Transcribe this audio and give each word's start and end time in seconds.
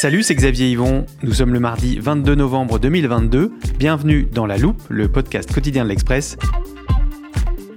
Salut, 0.00 0.22
c'est 0.22 0.34
Xavier 0.34 0.70
Yvon. 0.70 1.04
Nous 1.22 1.34
sommes 1.34 1.52
le 1.52 1.60
mardi 1.60 1.98
22 1.98 2.34
novembre 2.34 2.78
2022. 2.78 3.52
Bienvenue 3.78 4.26
dans 4.32 4.46
La 4.46 4.56
Loupe, 4.56 4.80
le 4.88 5.12
podcast 5.12 5.52
quotidien 5.52 5.84
de 5.84 5.90
l'Express. 5.90 6.38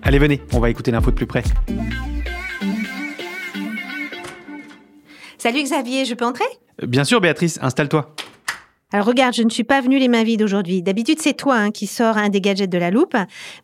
Allez, 0.01 0.19
venez, 0.19 0.39
on 0.53 0.61
va 0.61 0.69
écouter 0.69 0.91
l'info 0.91 1.11
de 1.11 1.17
plus 1.17 1.27
près. 1.27 1.43
Salut 5.37 5.63
Xavier, 5.63 6.05
je 6.05 6.13
peux 6.13 6.23
entrer? 6.23 6.45
Bien 6.81 7.03
sûr, 7.03 7.19
Béatrice, 7.19 7.59
installe-toi. 7.61 8.12
Alors 8.93 9.07
regarde, 9.07 9.33
je 9.33 9.41
ne 9.41 9.49
suis 9.49 9.63
pas 9.63 9.81
venue 9.81 9.97
les 9.97 10.07
mains 10.07 10.23
vides 10.23 10.43
aujourd'hui. 10.43 10.83
D'habitude, 10.83 11.17
c'est 11.19 11.33
toi 11.33 11.55
hein, 11.55 11.71
qui 11.71 11.87
sors 11.87 12.15
un 12.17 12.29
des 12.29 12.39
gadgets 12.41 12.69
de 12.69 12.77
la 12.77 12.91
loupe, 12.91 13.15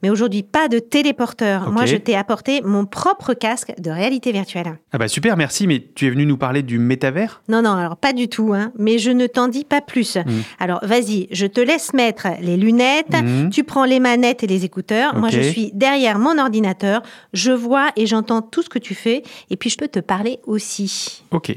mais 0.02 0.10
aujourd'hui, 0.10 0.42
pas 0.42 0.68
de 0.68 0.80
téléporteur. 0.80 1.72
Moi, 1.72 1.86
je 1.86 1.98
t'ai 1.98 2.16
apporté 2.16 2.62
mon 2.64 2.86
propre 2.86 3.36
casque 3.36 3.72
de 3.80 3.92
réalité 3.92 4.32
virtuelle. 4.32 4.80
Ah 4.92 4.98
bah 4.98 5.08
super, 5.08 5.38
merci, 5.38 5.68
mais 5.68 5.86
tu 5.94 6.08
es 6.08 6.10
venu 6.10 6.26
nous 6.26 6.38
parler 6.38 6.64
du 6.64 6.80
métavers? 6.80 7.44
Non, 7.48 7.62
non, 7.62 7.74
alors 7.74 7.96
pas 7.96 8.12
du 8.12 8.28
tout, 8.28 8.54
hein, 8.56 8.72
mais 8.78 8.98
je 8.98 9.12
ne 9.12 9.28
t'en 9.28 9.48
dis 9.48 9.66
pas 9.66 9.82
plus. 9.82 10.16
Hmm. 10.18 10.42
Alors 10.60 10.80
vas-y, 10.82 11.28
je 11.32 11.46
te 11.46 11.62
laisse 11.62 11.94
mettre 11.94 12.26
les 12.42 12.58
lunettes, 12.58 13.14
Mhm. 13.14 13.52
tu 13.52 13.64
prends 13.64 13.86
les 13.86 14.00
manettes 14.00 14.44
et 14.44 14.48
les 14.48 14.66
écouteurs. 14.66 15.16
Moi, 15.16 15.30
je 15.30 15.42
suis 15.42 15.72
derrière 15.76 16.18
mon 16.18 16.40
ordinateur, 16.40 17.04
je 17.34 17.52
vois 17.52 17.90
et 17.96 18.08
j'entends 18.08 18.42
tout 18.42 18.64
ce 18.64 18.70
que 18.70 18.80
tu 18.80 18.96
fais, 18.96 19.22
et 19.52 19.58
puis 19.58 19.70
je 19.70 19.78
peux 19.78 19.88
te 19.88 20.00
parler 20.00 20.40
aussi. 20.48 21.22
Ok. 21.32 21.56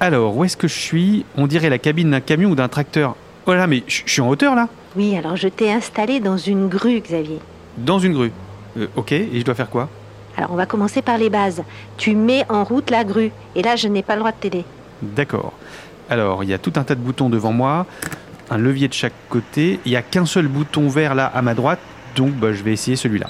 Alors, 0.00 0.36
où 0.36 0.44
est-ce 0.44 0.56
que 0.56 0.68
je 0.68 0.78
suis 0.78 1.24
On 1.36 1.46
dirait 1.46 1.70
la 1.70 1.78
cabine 1.78 2.10
d'un 2.12 2.20
camion 2.20 2.50
ou 2.50 2.54
d'un 2.54 2.68
tracteur. 2.68 3.16
Oh 3.46 3.54
là, 3.54 3.66
mais 3.66 3.82
je 3.88 4.02
suis 4.06 4.20
en 4.20 4.28
hauteur 4.28 4.54
là 4.54 4.68
Oui, 4.94 5.16
alors 5.16 5.36
je 5.36 5.48
t'ai 5.48 5.72
installé 5.72 6.20
dans 6.20 6.36
une 6.36 6.68
grue, 6.68 7.00
Xavier. 7.00 7.40
Dans 7.76 7.98
une 7.98 8.12
grue. 8.12 8.32
Euh, 8.78 8.86
ok, 8.94 9.12
et 9.12 9.30
je 9.34 9.44
dois 9.44 9.54
faire 9.54 9.70
quoi 9.70 9.88
Alors 10.36 10.52
on 10.52 10.56
va 10.56 10.66
commencer 10.66 11.02
par 11.02 11.18
les 11.18 11.30
bases. 11.30 11.64
Tu 11.96 12.14
mets 12.14 12.44
en 12.48 12.62
route 12.62 12.90
la 12.90 13.02
grue, 13.02 13.32
et 13.56 13.62
là, 13.62 13.74
je 13.74 13.88
n'ai 13.88 14.02
pas 14.02 14.14
le 14.14 14.20
droit 14.20 14.30
de 14.30 14.36
t'aider. 14.36 14.64
D'accord. 15.02 15.52
Alors, 16.08 16.44
il 16.44 16.50
y 16.50 16.54
a 16.54 16.58
tout 16.58 16.72
un 16.76 16.84
tas 16.84 16.94
de 16.94 17.00
boutons 17.00 17.28
devant 17.28 17.52
moi, 17.52 17.86
un 18.50 18.58
levier 18.58 18.86
de 18.86 18.94
chaque 18.94 19.14
côté. 19.28 19.80
Il 19.84 19.90
n'y 19.90 19.96
a 19.96 20.02
qu'un 20.02 20.26
seul 20.26 20.46
bouton 20.46 20.88
vert 20.88 21.16
là 21.16 21.26
à 21.26 21.42
ma 21.42 21.54
droite, 21.54 21.80
donc 22.14 22.32
bah, 22.34 22.52
je 22.52 22.62
vais 22.62 22.72
essayer 22.72 22.96
celui-là. 22.96 23.28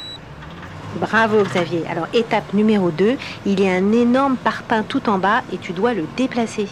Bravo 1.01 1.43
Xavier. 1.43 1.83
Alors 1.91 2.07
étape 2.13 2.53
numéro 2.55 2.91
2, 2.91 3.17
il 3.47 3.61
y 3.61 3.69
a 3.69 3.73
un 3.73 3.93
énorme 3.93 4.37
parpaing 4.37 4.83
tout 4.83 5.09
en 5.09 5.19
bas 5.19 5.43
et 5.53 5.59
tu 5.59 5.73
dois 5.73 5.95
le 5.95 6.05
déplacer. 6.17 6.67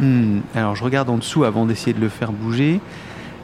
Hmm, 0.00 0.40
alors, 0.54 0.74
je 0.74 0.84
regarde 0.84 1.10
en 1.10 1.16
dessous 1.18 1.44
avant 1.44 1.66
d'essayer 1.66 1.92
de 1.92 2.00
le 2.00 2.08
faire 2.08 2.32
bouger. 2.32 2.80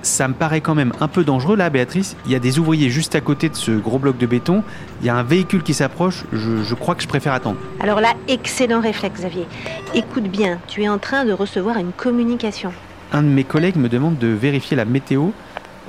Ça 0.02 0.28
me 0.28 0.34
paraît 0.34 0.60
quand 0.60 0.74
même 0.74 0.92
un 1.00 1.08
peu 1.08 1.24
dangereux 1.24 1.56
là, 1.56 1.70
Béatrice. 1.70 2.16
Il 2.24 2.32
y 2.32 2.34
a 2.34 2.38
des 2.38 2.58
ouvriers 2.58 2.88
juste 2.88 3.14
à 3.14 3.20
côté 3.20 3.48
de 3.48 3.56
ce 3.56 3.72
gros 3.72 3.98
bloc 3.98 4.16
de 4.16 4.26
béton. 4.26 4.62
Il 5.00 5.06
y 5.06 5.10
a 5.10 5.16
un 5.16 5.24
véhicule 5.24 5.62
qui 5.62 5.74
s'approche. 5.74 6.24
Je, 6.32 6.62
je 6.62 6.74
crois 6.74 6.94
que 6.94 7.02
je 7.02 7.08
préfère 7.08 7.32
attendre. 7.32 7.58
Alors 7.80 8.00
là, 8.00 8.14
excellent 8.28 8.80
réflexe 8.80 9.20
Xavier. 9.20 9.46
Écoute 9.94 10.24
bien, 10.24 10.60
tu 10.68 10.82
es 10.82 10.88
en 10.88 10.98
train 10.98 11.24
de 11.24 11.32
recevoir 11.32 11.78
une 11.78 11.92
communication. 11.92 12.72
Un 13.12 13.22
de 13.22 13.28
mes 13.28 13.44
collègues 13.44 13.76
me 13.76 13.88
demande 13.88 14.18
de 14.18 14.28
vérifier 14.28 14.76
la 14.76 14.84
météo. 14.84 15.30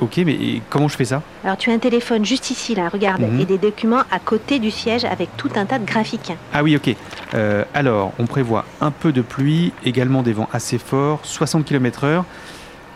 Ok, 0.02 0.18
mais 0.26 0.62
comment 0.70 0.88
je 0.88 0.96
fais 0.96 1.06
ça 1.06 1.22
Alors 1.44 1.58
tu 1.58 1.70
as 1.72 1.74
un 1.74 1.78
téléphone 1.80 2.24
juste 2.26 2.50
ici 2.52 2.74
là, 2.76 2.90
regarde, 2.90 3.22
Mhm. 3.22 3.40
et 3.42 3.46
des 3.46 3.58
documents 3.58 4.04
à 4.12 4.20
côté 4.20 4.60
du 4.60 4.72
siège 4.72 5.04
avec 5.06 5.30
tout 5.38 5.50
un 5.56 5.66
tas 5.66 5.78
de 5.80 5.86
graphiques. 5.86 6.32
Ah 6.54 6.64
oui, 6.64 6.76
ok. 6.76 6.96
Euh, 7.34 7.64
alors, 7.74 8.14
on 8.20 8.26
prévoit 8.26 8.66
un 8.82 8.92
peu 8.92 9.12
de 9.12 9.22
pluie, 9.22 9.74
également 9.84 10.24
des 10.24 10.34
vents 10.34 10.50
assez 10.54 10.78
forts, 10.78 11.20
60 11.24 11.66
km/h. 11.66 12.24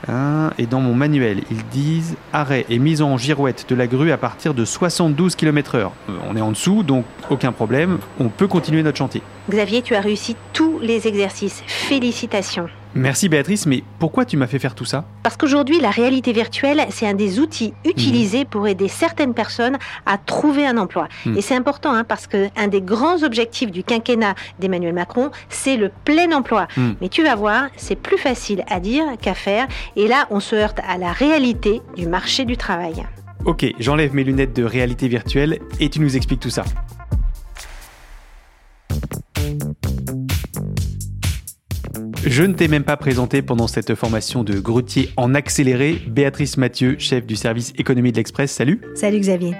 Hein, 0.10 0.50
et 0.58 0.66
dans 0.66 0.82
mon 0.82 0.94
manuel, 0.94 1.44
ils 1.50 1.64
disent 1.72 2.18
arrêt 2.34 2.66
et 2.70 2.78
mise 2.78 3.02
en 3.02 3.18
girouette 3.18 3.66
de 3.70 3.76
la 3.76 3.88
grue 3.88 4.12
à 4.12 4.18
partir 4.18 4.54
de 4.54 4.66
72 4.66 5.36
km/h. 5.38 5.78
Euh, 6.10 6.12
on 6.30 6.36
est 6.36 6.42
en 6.42 6.52
dessous, 6.52 6.84
donc 6.84 7.06
aucun 7.30 7.54
problème. 7.54 8.00
On 8.20 8.28
peut 8.28 8.48
continuer 8.48 8.84
notre 8.84 8.98
chantier. 8.98 9.22
Xavier, 9.50 9.82
tu 9.82 9.96
as 9.96 10.02
réussi 10.02 10.36
tous 10.52 10.78
les 10.82 11.08
exercices. 11.08 11.64
Félicitations. 11.68 12.68
Merci 12.96 13.28
Béatrice, 13.28 13.66
mais 13.66 13.84
pourquoi 14.00 14.26
tu 14.26 14.38
m'as 14.38 14.48
fait 14.48 14.60
faire 14.60 14.76
tout 14.76 14.86
ça? 14.86 15.06
Parce 15.24 15.36
qu'aujourd'hui, 15.36 15.80
la 15.80 15.90
réalité 15.90 16.32
virtuelle, 16.32 16.86
c'est 16.90 17.08
un 17.08 17.16
des 17.16 17.40
outils 17.40 17.74
utilisés 17.86 18.46
pour 18.46 18.68
aider 18.68 18.88
certaines 18.88 19.34
personnes 19.34 19.78
à 20.06 20.18
trouver 20.18 20.66
un 20.66 20.78
emploi. 20.78 21.08
Mhm. 21.26 21.38
Et 21.38 21.42
c'est 21.42 21.56
important 21.56 21.94
hein, 21.94 22.04
parce 22.04 22.28
que 22.28 22.50
un 22.56 22.68
des 22.68 22.82
grands 22.82 23.24
objectifs 23.24 23.72
du 23.72 23.84
quinquennat 23.84 24.36
d'Emmanuel 24.60 24.94
Macron, 24.94 25.32
c'est 25.50 25.78
le 25.78 25.90
plein 26.06 26.32
emploi. 26.32 26.68
Mhm. 26.78 26.96
Mais 27.02 27.10
tu 27.10 27.24
vas 27.24 27.36
voir, 27.36 27.66
c'est 27.78 27.96
plus 27.96 28.18
facile 28.18 28.64
à 28.70 28.80
dire 28.80 29.06
qu'à 29.20 29.34
faire. 29.34 29.68
Et 29.96 30.08
là, 30.08 30.28
on 30.30 30.40
se 30.40 30.56
heurte 30.56 30.80
à 30.88 30.98
la 30.98 31.12
réalité 31.12 31.82
du 31.96 32.08
marché 32.08 32.46
du 32.46 32.58
travail. 32.58 33.04
Ok, 33.46 33.66
j'enlève 33.80 34.14
mes 34.16 34.24
lunettes 34.24 34.56
de 34.56 34.64
réalité 34.64 35.08
virtuelle 35.08 35.60
et 35.80 35.90
tu 35.90 36.00
nous 36.00 36.16
expliques 36.16 36.40
tout 36.40 36.50
ça. 36.50 36.64
Je 42.34 42.42
ne 42.42 42.54
t'ai 42.56 42.68
même 42.68 42.84
pas 42.84 42.98
présenté 42.98 43.44
pendant 43.44 43.68
cette 43.68 43.94
formation 43.94 44.44
de 44.44 44.58
grutier 44.58 45.12
en 45.18 45.36
accéléré, 45.36 46.02
Béatrice 46.08 46.58
Mathieu, 46.58 46.96
chef 46.98 47.28
du 47.28 47.36
service 47.36 47.74
économie 47.78 48.12
de 48.12 48.18
l'Express. 48.18 48.52
Salut 48.52 48.82
Salut 48.96 49.20
Xavier. 49.20 49.56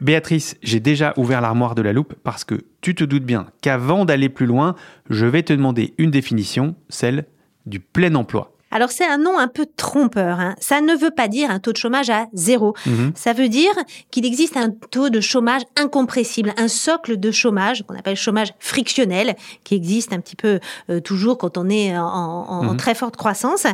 Béatrice, 0.00 0.56
j'ai 0.62 0.78
déjà 0.78 1.12
ouvert 1.16 1.40
l'armoire 1.40 1.74
de 1.74 1.82
la 1.82 1.92
loupe 1.92 2.14
parce 2.22 2.44
que 2.44 2.60
tu 2.80 2.94
te 2.94 3.02
doutes 3.02 3.24
bien 3.24 3.48
qu'avant 3.60 4.04
d'aller 4.04 4.28
plus 4.28 4.46
loin, 4.46 4.76
je 5.10 5.26
vais 5.26 5.42
te 5.42 5.52
demander 5.52 5.94
une 5.98 6.12
définition, 6.12 6.76
celle 6.88 7.24
du 7.66 7.80
plein 7.80 8.14
emploi. 8.14 8.53
Alors 8.74 8.90
c'est 8.90 9.06
un 9.06 9.16
nom 9.18 9.38
un 9.38 9.48
peu 9.48 9.64
trompeur. 9.76 10.38
hein. 10.40 10.54
Ça 10.60 10.82
ne 10.82 10.94
veut 10.94 11.10
pas 11.12 11.28
dire 11.28 11.50
un 11.50 11.60
taux 11.60 11.72
de 11.72 11.78
chômage 11.78 12.10
à 12.10 12.26
zéro. 12.34 12.74
Mhm. 12.84 13.12
Ça 13.14 13.32
veut 13.32 13.48
dire 13.48 13.72
qu'il 14.10 14.26
existe 14.26 14.56
un 14.58 14.68
taux 14.90 15.08
de 15.08 15.20
chômage 15.20 15.62
incompressible, 15.80 16.52
un 16.58 16.68
socle 16.68 17.18
de 17.18 17.30
chômage 17.30 17.84
qu'on 17.86 17.96
appelle 17.96 18.16
chômage 18.16 18.52
frictionnel, 18.58 19.36
qui 19.64 19.74
existe 19.74 20.12
un 20.12 20.20
petit 20.20 20.36
peu 20.36 20.58
euh, 20.90 21.00
toujours 21.00 21.38
quand 21.38 21.56
on 21.56 21.70
est 21.70 21.96
en, 21.96 22.04
en- 22.04 22.44
en 22.48 22.64
Mhm. 22.72 22.76
très 22.76 22.94
forte 22.94 23.16
croissance. 23.16 23.66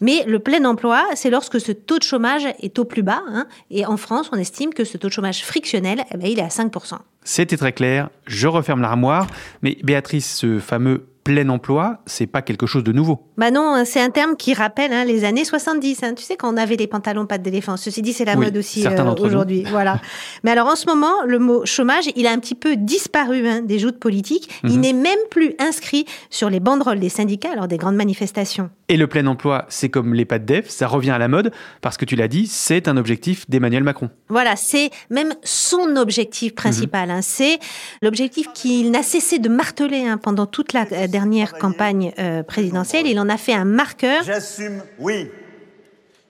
Mais 0.00 0.22
le 0.26 0.38
plein 0.38 0.64
emploi, 0.64 1.04
c'est 1.14 1.30
lorsque 1.30 1.60
ce 1.60 1.72
taux 1.72 1.98
de 1.98 2.04
chômage 2.04 2.46
est 2.60 2.78
au 2.78 2.84
plus 2.84 3.02
bas. 3.02 3.22
hein. 3.28 3.46
Et 3.70 3.84
en 3.84 3.96
France, 3.96 4.30
on 4.32 4.36
estime 4.36 4.72
que 4.72 4.84
ce 4.84 4.96
taux 4.96 5.08
de 5.08 5.12
chômage 5.12 5.44
frictionnel, 5.44 6.04
eh 6.12 6.16
ben, 6.16 6.28
il 6.30 6.38
est 6.38 6.42
à 6.42 6.48
5%. 6.48 6.98
C'était 7.24 7.56
très 7.56 7.72
clair, 7.72 8.08
je 8.26 8.46
referme 8.46 8.80
l'armoire, 8.82 9.26
mais 9.62 9.78
Béatrice, 9.82 10.36
ce 10.36 10.58
fameux 10.60 11.06
plein 11.24 11.48
emploi, 11.48 11.98
c'est 12.06 12.26
pas 12.26 12.42
quelque 12.42 12.66
chose 12.66 12.84
de 12.84 12.92
nouveau. 12.92 13.26
Bah 13.38 13.50
non, 13.50 13.82
c'est 13.86 14.00
un 14.00 14.10
terme 14.10 14.36
qui 14.36 14.52
rappelle 14.54 14.92
hein, 14.92 15.04
les 15.04 15.24
années 15.24 15.44
70. 15.44 16.02
hein. 16.04 16.12
Tu 16.14 16.22
sais, 16.22 16.36
quand 16.36 16.52
on 16.52 16.56
avait 16.58 16.76
les 16.76 16.86
pantalons 16.86 17.24
pattes 17.26 17.42
d'éléphant. 17.42 17.76
Ceci 17.78 18.02
dit, 18.02 18.12
c'est 18.12 18.24
la 18.26 18.36
Oui, 18.36 18.44
mode 18.44 18.56
aussi 18.58 18.86
euh, 18.86 19.14
aujourd'hui. 19.18 19.64
Voilà. 19.70 19.98
Mais 20.44 20.50
alors, 20.50 20.68
en 20.68 20.76
ce 20.76 20.86
moment, 20.86 21.22
le 21.26 21.38
mot 21.38 21.64
chômage, 21.64 22.04
il 22.14 22.26
a 22.26 22.30
un 22.30 22.38
petit 22.38 22.54
peu 22.54 22.76
disparu 22.76 23.46
hein, 23.48 23.62
des 23.62 23.78
joutes 23.78 23.98
politiques. 23.98 24.50
Il 24.64 24.74
Mhm. 24.74 24.80
n'est 24.80 24.92
même 24.92 25.18
plus 25.30 25.54
inscrit 25.58 26.04
sur 26.30 26.50
les 26.50 26.60
banderoles 26.60 27.00
des 27.00 27.08
syndicats 27.08 27.54
lors 27.56 27.68
des 27.68 27.78
grandes 27.78 27.96
manifestations. 27.96 28.68
Et 28.88 28.98
le 28.98 29.06
plein 29.06 29.26
emploi, 29.26 29.64
c'est 29.70 29.88
comme 29.88 30.12
les 30.12 30.26
pas 30.26 30.38
de 30.38 30.44
dev, 30.44 30.64
ça 30.68 30.86
revient 30.86 31.10
à 31.12 31.18
la 31.18 31.28
mode, 31.28 31.52
parce 31.80 31.96
que 31.96 32.04
tu 32.04 32.16
l'as 32.16 32.28
dit, 32.28 32.46
c'est 32.46 32.86
un 32.86 32.98
objectif 32.98 33.48
d'Emmanuel 33.48 33.82
Macron. 33.82 34.10
Voilà, 34.28 34.56
c'est 34.56 34.90
même 35.08 35.32
son 35.42 35.96
objectif 35.96 36.54
principal. 36.54 37.10
hein. 37.10 37.20
C'est 37.22 37.58
l'objectif 38.02 38.48
qu'il 38.52 38.90
n'a 38.90 39.02
cessé 39.02 39.38
de 39.38 39.48
marteler 39.48 40.04
pendant 40.22 40.44
toute 40.46 40.74
la 40.74 40.84
euh, 40.92 41.06
dernière 41.14 41.52
campagne 41.52 42.12
euh, 42.18 42.42
présidentielle. 42.42 43.06
Il 43.06 43.20
en 43.20 43.28
a 43.28 43.36
fait 43.36 43.52
un 43.52 43.64
marqueur. 43.64 44.24
J'assume, 44.24 44.82
oui. 44.98 45.30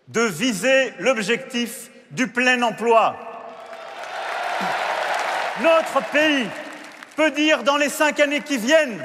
de 0.08 0.20
viser 0.20 0.92
l'objectif 0.98 1.90
du 2.10 2.28
plein 2.28 2.60
emploi. 2.60 3.16
Notre 5.62 6.06
pays 6.10 6.46
peut 7.16 7.31
dire 7.31 7.62
dans 7.62 7.78
les 7.78 7.88
cinq 7.88 8.20
années 8.20 8.42
qui 8.42 8.58
viennent 8.58 9.00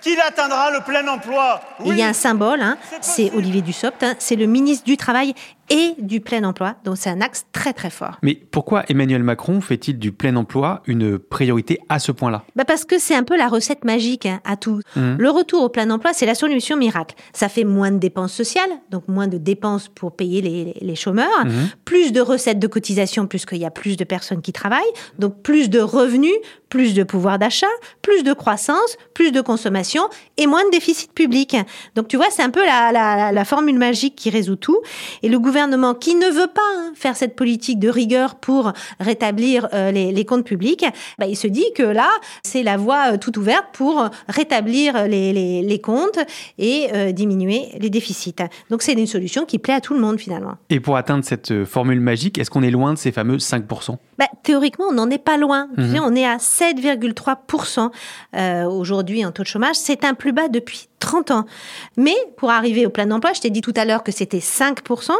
qu'il 0.00 0.18
atteindra 0.20 0.70
le 0.70 0.80
plein 0.80 1.06
emploi. 1.06 1.60
il 1.84 1.98
y 1.98 2.02
a 2.02 2.06
un 2.06 2.14
symbole, 2.14 2.62
hein, 2.62 2.78
c'est 3.02 3.30
Olivier 3.34 3.60
Dussopt, 3.60 4.02
hein, 4.02 4.14
c'est 4.18 4.36
le 4.36 4.46
ministre 4.46 4.86
du 4.86 4.96
Travail 4.96 5.34
et 5.70 5.94
du 5.98 6.20
plein 6.20 6.44
emploi. 6.44 6.76
Donc 6.84 6.96
c'est 6.98 7.10
un 7.10 7.20
axe 7.20 7.46
très 7.52 7.72
très 7.72 7.90
fort. 7.90 8.18
Mais 8.22 8.34
pourquoi 8.34 8.84
Emmanuel 8.88 9.22
Macron 9.22 9.60
fait-il 9.60 9.98
du 9.98 10.12
plein 10.12 10.36
emploi 10.36 10.82
une 10.86 11.18
priorité 11.18 11.80
à 11.88 11.98
ce 11.98 12.12
point-là? 12.12 12.44
Bah 12.56 12.64
Parce 12.64 12.84
que 12.84 12.98
c'est 12.98 13.14
un 13.14 13.24
peu 13.24 13.36
la 13.36 13.48
recette 13.48 13.84
magique 13.84 14.26
hein, 14.26 14.40
à 14.44 14.56
tout. 14.56 14.80
Mmh. 14.96 15.16
Le 15.18 15.30
retour 15.30 15.62
au 15.62 15.68
plein 15.68 15.90
emploi, 15.90 16.12
c'est 16.12 16.26
la 16.26 16.34
solution 16.34 16.76
miracle. 16.76 17.14
Ça 17.32 17.48
fait 17.48 17.64
moins 17.64 17.90
de 17.90 17.98
dépenses 17.98 18.32
sociales, 18.32 18.70
donc 18.90 19.08
moins 19.08 19.26
de 19.26 19.38
dépenses 19.38 19.88
pour 19.88 20.14
payer 20.14 20.40
les, 20.40 20.74
les 20.80 20.94
chômeurs, 20.94 21.44
mmh. 21.44 21.50
plus 21.84 22.12
de 22.12 22.20
recettes 22.20 22.58
de 22.58 22.66
cotisation 22.66 23.26
puisqu'il 23.26 23.58
y 23.58 23.66
a 23.66 23.70
plus 23.70 23.96
de 23.96 24.04
personnes 24.04 24.42
qui 24.42 24.52
travaillent, 24.52 24.82
donc 25.18 25.42
plus 25.42 25.70
de 25.70 25.80
revenus, 25.80 26.34
plus 26.68 26.94
de 26.94 27.02
pouvoir 27.02 27.38
d'achat, 27.38 27.66
plus 28.02 28.22
de 28.22 28.32
croissance, 28.32 28.96
plus 29.14 29.32
de 29.32 29.40
consommation 29.40 30.02
et 30.36 30.46
moins 30.46 30.64
de 30.64 30.70
déficit 30.70 31.12
public. 31.12 31.56
Donc 31.94 32.08
tu 32.08 32.16
vois, 32.16 32.26
c'est 32.30 32.42
un 32.42 32.50
peu 32.50 32.64
la, 32.64 32.92
la, 32.92 33.32
la 33.32 33.44
formule 33.44 33.78
magique 33.78 34.16
qui 34.16 34.30
résout 34.30 34.56
tout. 34.56 34.80
Et 35.22 35.28
le 35.28 35.38
gouvernement 35.38 35.94
qui 35.94 36.14
ne 36.14 36.26
veut 36.26 36.46
pas 36.46 36.60
hein, 36.76 36.92
faire 36.94 37.16
cette 37.16 37.36
politique 37.36 37.78
de 37.78 37.88
rigueur 37.88 38.36
pour 38.36 38.72
rétablir 39.00 39.68
euh, 39.72 39.90
les, 39.90 40.24
comptes 40.24 40.44
publics, 40.44 40.84
bah, 41.18 41.26
il 41.26 41.36
se 41.36 41.46
dit 41.46 41.66
que 41.74 41.82
là, 41.82 42.10
c'est 42.42 42.62
la 42.62 42.76
voie 42.76 43.12
euh, 43.12 43.16
toute 43.16 43.36
ouverte 43.36 43.66
pour 43.72 44.08
rétablir 44.28 45.06
les, 45.06 45.80
comptes 45.82 46.18
et 46.58 46.88
euh, 46.92 47.12
diminuer 47.12 47.68
les 47.78 47.90
déficits. 47.90 48.34
Donc 48.70 48.82
c'est 48.82 48.92
une 48.92 49.06
solution 49.06 49.44
qui 49.44 49.58
plaît 49.58 49.74
à 49.74 49.80
tout 49.80 49.94
le 49.94 50.00
monde 50.00 50.18
finalement. 50.18 50.54
Et 50.70 50.80
pour 50.80 50.96
atteindre 50.96 51.24
cette 51.24 51.64
formule 51.64 52.00
magique, 52.00 52.38
est-ce 52.38 52.50
qu'on 52.50 52.62
est 52.62 52.70
loin 52.70 52.92
de 52.92 52.98
ces 52.98 53.12
fameux 53.12 53.36
5% 53.36 53.96
bah, 54.18 54.26
Théoriquement, 54.42 54.86
on 54.90 54.92
n'en 54.92 55.08
est 55.10 55.22
pas 55.22 55.36
loin. 55.36 55.68
Mhm. 55.76 56.00
On 56.02 56.14
est 56.16 56.26
à 56.26 56.38
7,3% 56.58 57.90
aujourd'hui 58.68 59.24
en 59.24 59.32
taux 59.32 59.42
de 59.42 59.48
chômage. 59.48 59.76
C'est 59.76 60.04
un 60.04 60.14
plus 60.14 60.32
bas 60.32 60.48
depuis 60.48 60.88
30 60.98 61.30
ans. 61.30 61.44
Mais 61.96 62.14
pour 62.36 62.50
arriver 62.50 62.86
au 62.86 62.90
plein 62.90 63.10
emploi, 63.10 63.32
je 63.34 63.40
t'ai 63.40 63.50
dit 63.50 63.60
tout 63.60 63.74
à 63.76 63.84
l'heure 63.84 64.02
que 64.02 64.12
c'était 64.12 64.38
5%. 64.38 65.10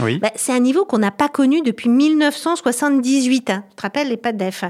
Oui. 0.00 0.18
Bah, 0.18 0.30
c'est 0.36 0.52
un 0.52 0.60
niveau 0.60 0.84
qu'on 0.84 0.98
n'a 0.98 1.10
pas 1.10 1.28
connu 1.28 1.62
depuis 1.62 1.88
1978. 1.88 3.50
Hein. 3.50 3.64
Tu 3.70 3.76
te 3.76 3.82
rappelles 3.82 4.08
les 4.08 4.16
pattes 4.16 4.36
d'EF 4.36 4.64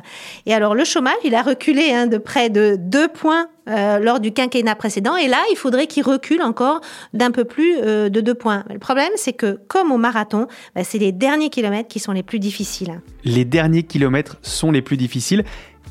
Et 0.46 0.54
alors, 0.54 0.74
le 0.74 0.84
chômage, 0.84 1.14
il 1.24 1.34
a 1.34 1.42
reculé 1.42 1.92
hein, 1.92 2.06
de 2.06 2.18
près 2.18 2.50
de 2.50 2.76
2 2.78 3.08
points 3.08 3.48
euh, 3.68 3.98
lors 3.98 4.20
du 4.20 4.32
quinquennat 4.32 4.74
précédent. 4.74 5.16
Et 5.16 5.28
là, 5.28 5.38
il 5.50 5.56
faudrait 5.56 5.86
qu'il 5.86 6.04
recule 6.04 6.42
encore 6.42 6.80
d'un 7.12 7.30
peu 7.30 7.44
plus 7.44 7.76
euh, 7.78 8.08
de 8.08 8.20
2 8.20 8.34
points. 8.34 8.64
le 8.70 8.78
problème, 8.78 9.10
c'est 9.16 9.32
que, 9.32 9.58
comme 9.68 9.92
au 9.92 9.98
marathon, 9.98 10.46
bah, 10.74 10.84
c'est 10.84 10.98
les 10.98 11.12
derniers 11.12 11.50
kilomètres 11.50 11.88
qui 11.88 11.98
sont 11.98 12.12
les 12.12 12.22
plus 12.22 12.38
difficiles. 12.38 13.00
Les 13.24 13.44
derniers 13.44 13.82
kilomètres 13.82 14.36
sont 14.42 14.70
les 14.70 14.82
plus 14.82 14.96
difficiles. 14.96 15.44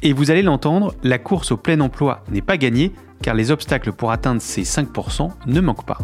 Et 0.05 0.11
vous 0.11 0.31
allez 0.31 0.41
l'entendre, 0.41 0.94
la 1.01 1.17
course 1.17 1.53
au 1.53 1.57
plein 1.57 1.79
emploi 1.79 2.25
n'est 2.29 2.41
pas 2.41 2.57
gagnée 2.57 2.91
car 3.21 3.35
les 3.35 3.51
obstacles 3.51 3.94
pour 3.94 4.11
atteindre 4.11 4.41
ces 4.41 4.63
5% 4.63 5.29
ne 5.47 5.61
manquent 5.61 5.85
pas. 5.85 5.97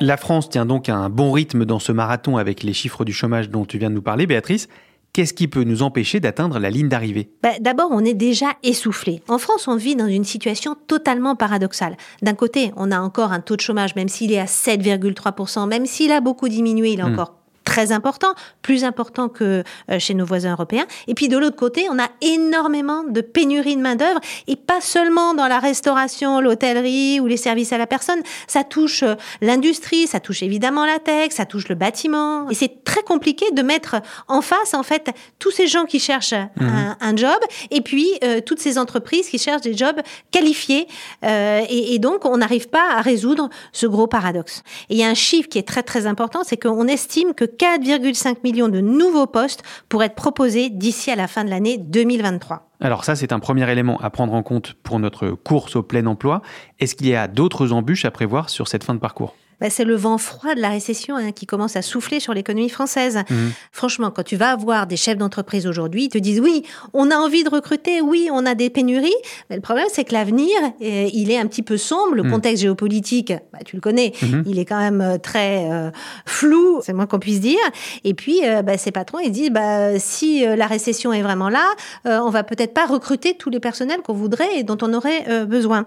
La 0.00 0.16
France 0.16 0.50
tient 0.50 0.66
donc 0.66 0.88
un 0.88 1.08
bon 1.08 1.30
rythme 1.30 1.64
dans 1.64 1.78
ce 1.78 1.92
marathon 1.92 2.38
avec 2.38 2.64
les 2.64 2.72
chiffres 2.72 3.04
du 3.04 3.12
chômage 3.12 3.50
dont 3.50 3.64
tu 3.64 3.78
viens 3.78 3.88
de 3.88 3.94
nous 3.94 4.02
parler, 4.02 4.26
Béatrice. 4.26 4.68
Qu'est-ce 5.14 5.32
qui 5.32 5.46
peut 5.46 5.62
nous 5.62 5.84
empêcher 5.84 6.18
d'atteindre 6.18 6.58
la 6.58 6.70
ligne 6.70 6.88
d'arrivée? 6.88 7.30
Bah, 7.40 7.50
D'abord, 7.60 7.90
on 7.92 8.04
est 8.04 8.14
déjà 8.14 8.48
essoufflé. 8.64 9.22
En 9.28 9.38
France, 9.38 9.68
on 9.68 9.76
vit 9.76 9.94
dans 9.94 10.08
une 10.08 10.24
situation 10.24 10.76
totalement 10.88 11.36
paradoxale. 11.36 11.96
D'un 12.20 12.34
côté, 12.34 12.72
on 12.76 12.90
a 12.90 12.98
encore 12.98 13.30
un 13.30 13.38
taux 13.38 13.54
de 13.54 13.60
chômage, 13.60 13.94
même 13.94 14.08
s'il 14.08 14.32
est 14.32 14.40
à 14.40 14.46
7,3%, 14.46 15.68
même 15.68 15.86
s'il 15.86 16.10
a 16.10 16.20
beaucoup 16.20 16.48
diminué, 16.48 16.94
il 16.94 16.98
est 16.98 17.04
hmm. 17.04 17.12
encore 17.12 17.43
très 17.74 17.90
important, 17.90 18.34
plus 18.62 18.84
important 18.84 19.28
que 19.28 19.64
euh, 19.90 19.98
chez 19.98 20.14
nos 20.14 20.24
voisins 20.24 20.52
européens. 20.52 20.86
Et 21.08 21.14
puis 21.14 21.26
de 21.26 21.36
l'autre 21.36 21.56
côté, 21.56 21.88
on 21.90 21.98
a 21.98 22.08
énormément 22.20 23.02
de 23.02 23.20
pénurie 23.20 23.74
de 23.74 23.80
main-d'œuvre 23.80 24.20
et 24.46 24.54
pas 24.54 24.80
seulement 24.80 25.34
dans 25.34 25.48
la 25.48 25.58
restauration, 25.58 26.40
l'hôtellerie 26.40 27.18
ou 27.18 27.26
les 27.26 27.36
services 27.36 27.72
à 27.72 27.78
la 27.78 27.88
personne. 27.88 28.20
Ça 28.46 28.62
touche 28.62 29.02
euh, 29.02 29.16
l'industrie, 29.40 30.06
ça 30.06 30.20
touche 30.20 30.44
évidemment 30.44 30.86
la 30.86 31.00
tech, 31.00 31.32
ça 31.32 31.46
touche 31.46 31.68
le 31.68 31.74
bâtiment. 31.74 32.48
Et 32.48 32.54
c'est 32.54 32.84
très 32.84 33.02
compliqué 33.02 33.50
de 33.50 33.62
mettre 33.62 33.96
en 34.28 34.40
face, 34.40 34.72
en 34.74 34.84
fait, 34.84 35.10
tous 35.40 35.50
ces 35.50 35.66
gens 35.66 35.84
qui 35.84 35.98
cherchent 35.98 36.32
un, 36.32 36.96
mhm. 37.00 37.18
job 37.18 37.38
et 37.72 37.80
puis 37.80 38.08
euh, 38.22 38.40
toutes 38.40 38.60
ces 38.60 38.78
entreprises 38.78 39.28
qui 39.28 39.38
cherchent 39.38 39.62
des 39.62 39.76
jobs 39.76 40.00
qualifiés. 40.30 40.86
et, 41.24 41.94
et 41.94 41.98
donc, 41.98 42.24
on 42.24 42.36
n'arrive 42.36 42.68
pas 42.68 42.92
à 42.92 43.00
résoudre 43.00 43.48
ce 43.72 43.86
gros 43.86 44.06
paradoxe. 44.06 44.62
Et 44.90 44.94
il 44.94 45.00
y 45.00 45.04
a 45.04 45.08
un 45.08 45.14
chiffre 45.14 45.48
qui 45.48 45.58
est 45.58 45.66
très 45.66 45.82
très 45.82 46.06
important, 46.06 46.42
c'est 46.44 46.56
qu'on 46.56 46.86
estime 46.86 47.34
que 47.34 47.44
4,5 47.64 48.36
millions 48.44 48.68
de 48.68 48.80
nouveaux 48.82 49.26
postes 49.26 49.62
pour 49.88 50.02
être 50.02 50.14
proposés 50.14 50.68
d'ici 50.68 51.10
à 51.10 51.16
la 51.16 51.26
fin 51.26 51.44
de 51.44 51.50
l'année 51.50 51.78
2023. 51.78 52.68
Alors 52.80 53.04
ça, 53.04 53.16
c'est 53.16 53.32
un 53.32 53.38
premier 53.38 53.70
élément 53.70 53.98
à 54.02 54.10
prendre 54.10 54.34
en 54.34 54.42
compte 54.42 54.74
pour 54.82 54.98
notre 54.98 55.30
course 55.30 55.74
au 55.74 55.82
plein 55.82 56.04
emploi. 56.04 56.42
Est-ce 56.78 56.94
qu'il 56.94 57.06
y 57.06 57.14
a 57.14 57.26
d'autres 57.26 57.72
embûches 57.72 58.04
à 58.04 58.10
prévoir 58.10 58.50
sur 58.50 58.68
cette 58.68 58.84
fin 58.84 58.94
de 58.94 59.00
parcours? 59.00 59.34
Bah, 59.60 59.70
c'est 59.70 59.84
le 59.84 59.96
vent 59.96 60.18
froid 60.18 60.54
de 60.54 60.60
la 60.60 60.70
récession 60.70 61.16
hein, 61.16 61.32
qui 61.32 61.46
commence 61.46 61.76
à 61.76 61.82
souffler 61.82 62.20
sur 62.20 62.34
l'économie 62.34 62.68
française. 62.68 63.18
Mhm. 63.28 63.52
Franchement, 63.72 64.10
quand 64.10 64.22
tu 64.22 64.36
vas 64.36 64.50
avoir 64.50 64.86
des 64.86 64.96
chefs 64.96 65.18
d'entreprise 65.18 65.66
aujourd'hui, 65.66 66.04
ils 66.04 66.08
te 66.08 66.18
disent 66.18 66.40
oui, 66.40 66.62
on 66.92 67.10
a 67.10 67.16
envie 67.16 67.44
de 67.44 67.50
recruter, 67.50 68.00
oui, 68.00 68.28
on 68.32 68.46
a 68.46 68.54
des 68.54 68.70
pénuries, 68.70 69.12
mais 69.50 69.56
le 69.56 69.62
problème 69.62 69.86
c'est 69.92 70.04
que 70.04 70.12
l'avenir, 70.12 70.54
euh, 70.82 71.08
il 71.12 71.30
est 71.30 71.38
un 71.38 71.46
petit 71.46 71.62
peu 71.62 71.76
sombre. 71.76 72.14
Le 72.14 72.22
mhm. 72.22 72.30
contexte 72.32 72.62
géopolitique, 72.62 73.32
bah, 73.52 73.60
tu 73.64 73.76
le 73.76 73.80
connais, 73.80 74.12
mhm. 74.22 74.44
il 74.46 74.58
est 74.58 74.64
quand 74.64 74.78
même 74.78 75.00
euh, 75.00 75.18
très 75.18 75.70
euh, 75.70 75.90
flou, 76.26 76.80
c'est 76.82 76.92
moins 76.92 77.06
qu'on 77.06 77.18
puisse 77.18 77.40
dire. 77.40 77.58
Et 78.04 78.14
puis, 78.14 78.40
bah, 78.64 78.76
ces 78.78 78.90
patrons, 78.90 79.18
ils 79.18 79.30
disent 79.30 79.50
bah, 79.50 79.98
si 79.98 80.44
la 80.44 80.66
récession 80.66 81.12
est 81.12 81.22
vraiment 81.22 81.48
là, 81.48 81.64
on 82.04 82.30
va 82.30 82.42
peut-être 82.42 82.74
pas 82.74 82.86
recruter 82.86 83.34
tous 83.36 83.50
les 83.50 83.60
personnels 83.60 84.00
qu'on 84.02 84.12
voudrait 84.12 84.58
et 84.58 84.62
dont 84.62 84.78
on 84.82 84.92
aurait 84.92 85.46
besoin. 85.46 85.84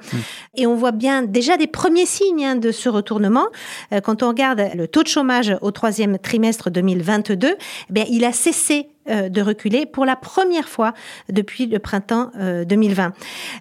Et 0.56 0.68
on 0.68 0.76
voit 0.76 0.92
bien 0.92 1.22
déjà 1.22 1.58
des 1.58 1.68
premiers 1.68 2.06
signes 2.06 2.46
hein, 2.46 2.56
de 2.56 2.72
ce 2.72 2.90
retournement. 2.90 3.48
Euh, 3.92 4.02
quand 4.02 4.24
on 4.24 4.30
regarde 4.30 4.62
le 4.76 4.88
taux 4.88 5.04
de 5.04 5.08
chômage 5.08 5.56
au 5.62 5.72
troisième 5.72 6.18
trimestre 6.18 6.70
2022, 6.70 7.56
eh 7.96 8.04
il 8.10 8.26
a 8.26 8.32
cessé 8.32 8.90
de 9.08 9.42
reculer 9.42 9.86
pour 9.86 10.06
la 10.06 10.16
première 10.16 10.68
fois 10.68 10.94
depuis 11.30 11.66
le 11.66 11.80
printemps 11.80 12.32
2020. 12.68 13.06
Euh, 13.06 13.10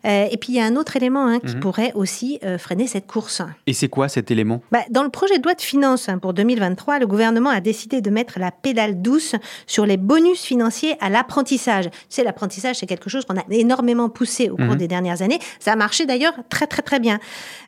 euh, 0.09 0.29
et 0.31 0.37
puis 0.37 0.53
il 0.53 0.57
y 0.57 0.61
a 0.61 0.65
un 0.65 0.77
autre 0.77 0.97
élément 0.97 1.27
hein, 1.27 1.41
qui 1.41 1.55
mhm. 1.55 1.61
pourrait 1.61 1.93
aussi 1.95 2.41
freiner 2.59 2.87
cette 2.87 3.07
course. 3.07 3.43
Et 3.67 3.73
c'est 3.73 3.89
quoi 3.89 4.09
cet 4.09 4.31
élément? 4.31 4.63
Bah, 4.73 4.81
Dans 4.91 5.03
le 5.03 5.11
projet 5.11 5.39
de 5.39 5.45
loi 5.45 5.55
de 5.55 5.61
finances 5.61 6.09
hein, 6.09 6.19
pour 6.19 6.35
2023, 6.35 6.99
le 6.99 7.07
gouvernement 7.07 7.51
a 7.51 7.61
décidé 7.61 8.01
de 8.01 8.11
mettre 8.11 8.39
la 8.39 8.51
pédale 8.51 9.03
douce 9.03 9.35
sur 9.67 9.87
les 9.87 9.97
bonus 9.97 10.43
financiers 10.43 10.97
à 11.01 11.09
l'apprentissage. 11.09 11.87
Tu 11.91 11.91
sais, 12.09 12.25
l'apprentissage, 12.25 12.77
c'est 12.77 12.87
quelque 12.87 13.11
chose 13.11 13.25
qu'on 13.25 13.37
a 13.37 13.45
énormément 13.51 14.09
poussé 14.09 14.51
au 14.51 14.57
cours 14.57 14.67
mhm. 14.67 14.77
des 14.77 14.89
dernières 14.89 15.23
années. 15.23 15.39
Ça 15.61 15.73
a 15.73 15.77
marché 15.77 16.07
d'ailleurs 16.07 16.35
très 16.49 16.67
très 16.67 16.83
très 16.83 17.01
bien. 17.01 17.19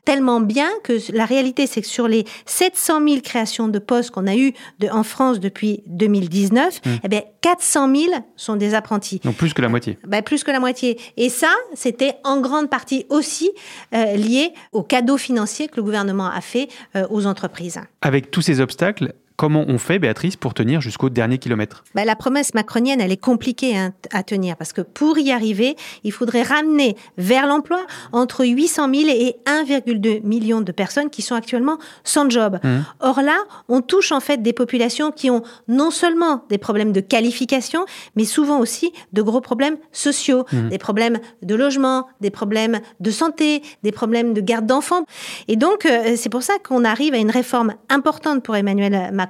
Tellement 0.05 0.41
bien 0.41 0.69
que 0.83 0.93
la 1.13 1.25
réalité, 1.25 1.67
c'est 1.67 1.81
que 1.81 1.87
sur 1.87 2.07
les 2.07 2.25
700 2.45 3.07
000 3.07 3.21
créations 3.21 3.67
de 3.67 3.79
postes 3.79 4.11
qu'on 4.11 4.27
a 4.27 4.35
eues 4.35 4.53
de, 4.79 4.87
en 4.89 5.03
France 5.03 5.39
depuis 5.39 5.83
2019, 5.87 6.81
mhm. 6.85 6.99
eh 7.03 7.07
bien, 7.07 7.21
400 7.41 7.68
100 7.69 7.95
000 7.95 8.13
sont 8.35 8.55
des 8.55 8.73
apprentis. 8.73 9.19
Donc 9.23 9.35
plus 9.35 9.53
que 9.53 9.61
la 9.61 9.69
moitié. 9.69 9.97
Bah, 10.07 10.21
plus 10.21 10.43
que 10.43 10.51
la 10.51 10.59
moitié. 10.59 10.99
Et 11.17 11.29
ça, 11.29 11.53
c'était 11.75 12.15
en 12.23 12.41
grande 12.41 12.69
partie 12.69 13.05
aussi 13.09 13.51
euh, 13.93 14.15
lié 14.15 14.53
aux 14.71 14.83
cadeaux 14.83 15.17
financiers 15.17 15.67
que 15.67 15.75
le 15.77 15.83
gouvernement 15.83 16.29
a 16.29 16.41
fait 16.41 16.67
euh, 16.95 17.05
aux 17.11 17.27
entreprises. 17.27 17.79
Avec 18.01 18.31
tous 18.31 18.41
ces 18.41 18.59
obstacles, 18.59 19.13
Comment 19.39 19.63
on 19.69 19.77
fait, 19.77 19.99
Béatrice, 19.99 20.35
pour 20.35 20.53
tenir 20.53 20.81
jusqu'au 20.81 21.09
dernier 21.09 21.37
kilomètre? 21.37 21.85
Bah, 21.95 22.03
La 22.03 22.17
promesse 22.17 22.53
macronienne, 22.53 22.99
elle 22.99 23.13
est 23.13 23.15
compliquée 23.15 23.77
hein, 23.77 23.93
à 24.11 24.21
tenir 24.21 24.57
parce 24.57 24.73
que 24.73 24.81
pour 24.81 25.17
y 25.17 25.31
arriver, 25.31 25.77
il 26.03 26.11
faudrait 26.11 26.43
ramener 26.43 26.97
vers 27.17 27.47
l'emploi 27.47 27.79
entre 28.11 28.45
800 28.45 28.93
000 28.93 29.09
et 29.09 29.37
1,2 29.45 30.23
million 30.23 30.59
de 30.59 30.73
personnes 30.73 31.09
qui 31.09 31.21
sont 31.21 31.35
actuellement 31.35 31.77
sans 32.03 32.29
job. 32.29 32.59
Mmh. 32.61 32.79
Or 32.99 33.21
là, 33.21 33.37
on 33.69 33.79
touche 33.79 34.11
en 34.11 34.19
fait 34.19 34.41
des 34.41 34.51
populations 34.51 35.13
qui 35.13 35.29
ont 35.29 35.43
non 35.69 35.89
seulement 35.89 36.43
des 36.49 36.57
problèmes 36.57 36.91
de 36.91 36.99
qualification, 36.99 37.85
mais 38.17 38.25
souvent 38.25 38.59
aussi 38.59 38.91
de 39.13 39.21
gros 39.21 39.39
problèmes 39.39 39.77
sociaux, 39.93 40.43
mmh. 40.51 40.67
des 40.67 40.77
problèmes 40.77 41.17
de 41.43 41.55
logement, 41.55 42.07
des 42.19 42.29
problèmes 42.29 42.81
de 42.99 43.09
santé, 43.09 43.63
des 43.83 43.93
problèmes 43.93 44.33
de 44.33 44.41
garde 44.41 44.65
d'enfants. 44.65 45.05
Et 45.47 45.55
donc, 45.55 45.85
euh, 45.85 46.15
c'est 46.17 46.27
pour 46.27 46.43
ça 46.43 46.55
qu'on 46.61 46.83
arrive 46.83 47.13
à 47.13 47.19
une 47.19 47.31
réforme 47.31 47.75
importante 47.87 48.43
pour 48.43 48.57
Emmanuel 48.57 49.13
Macron 49.13 49.28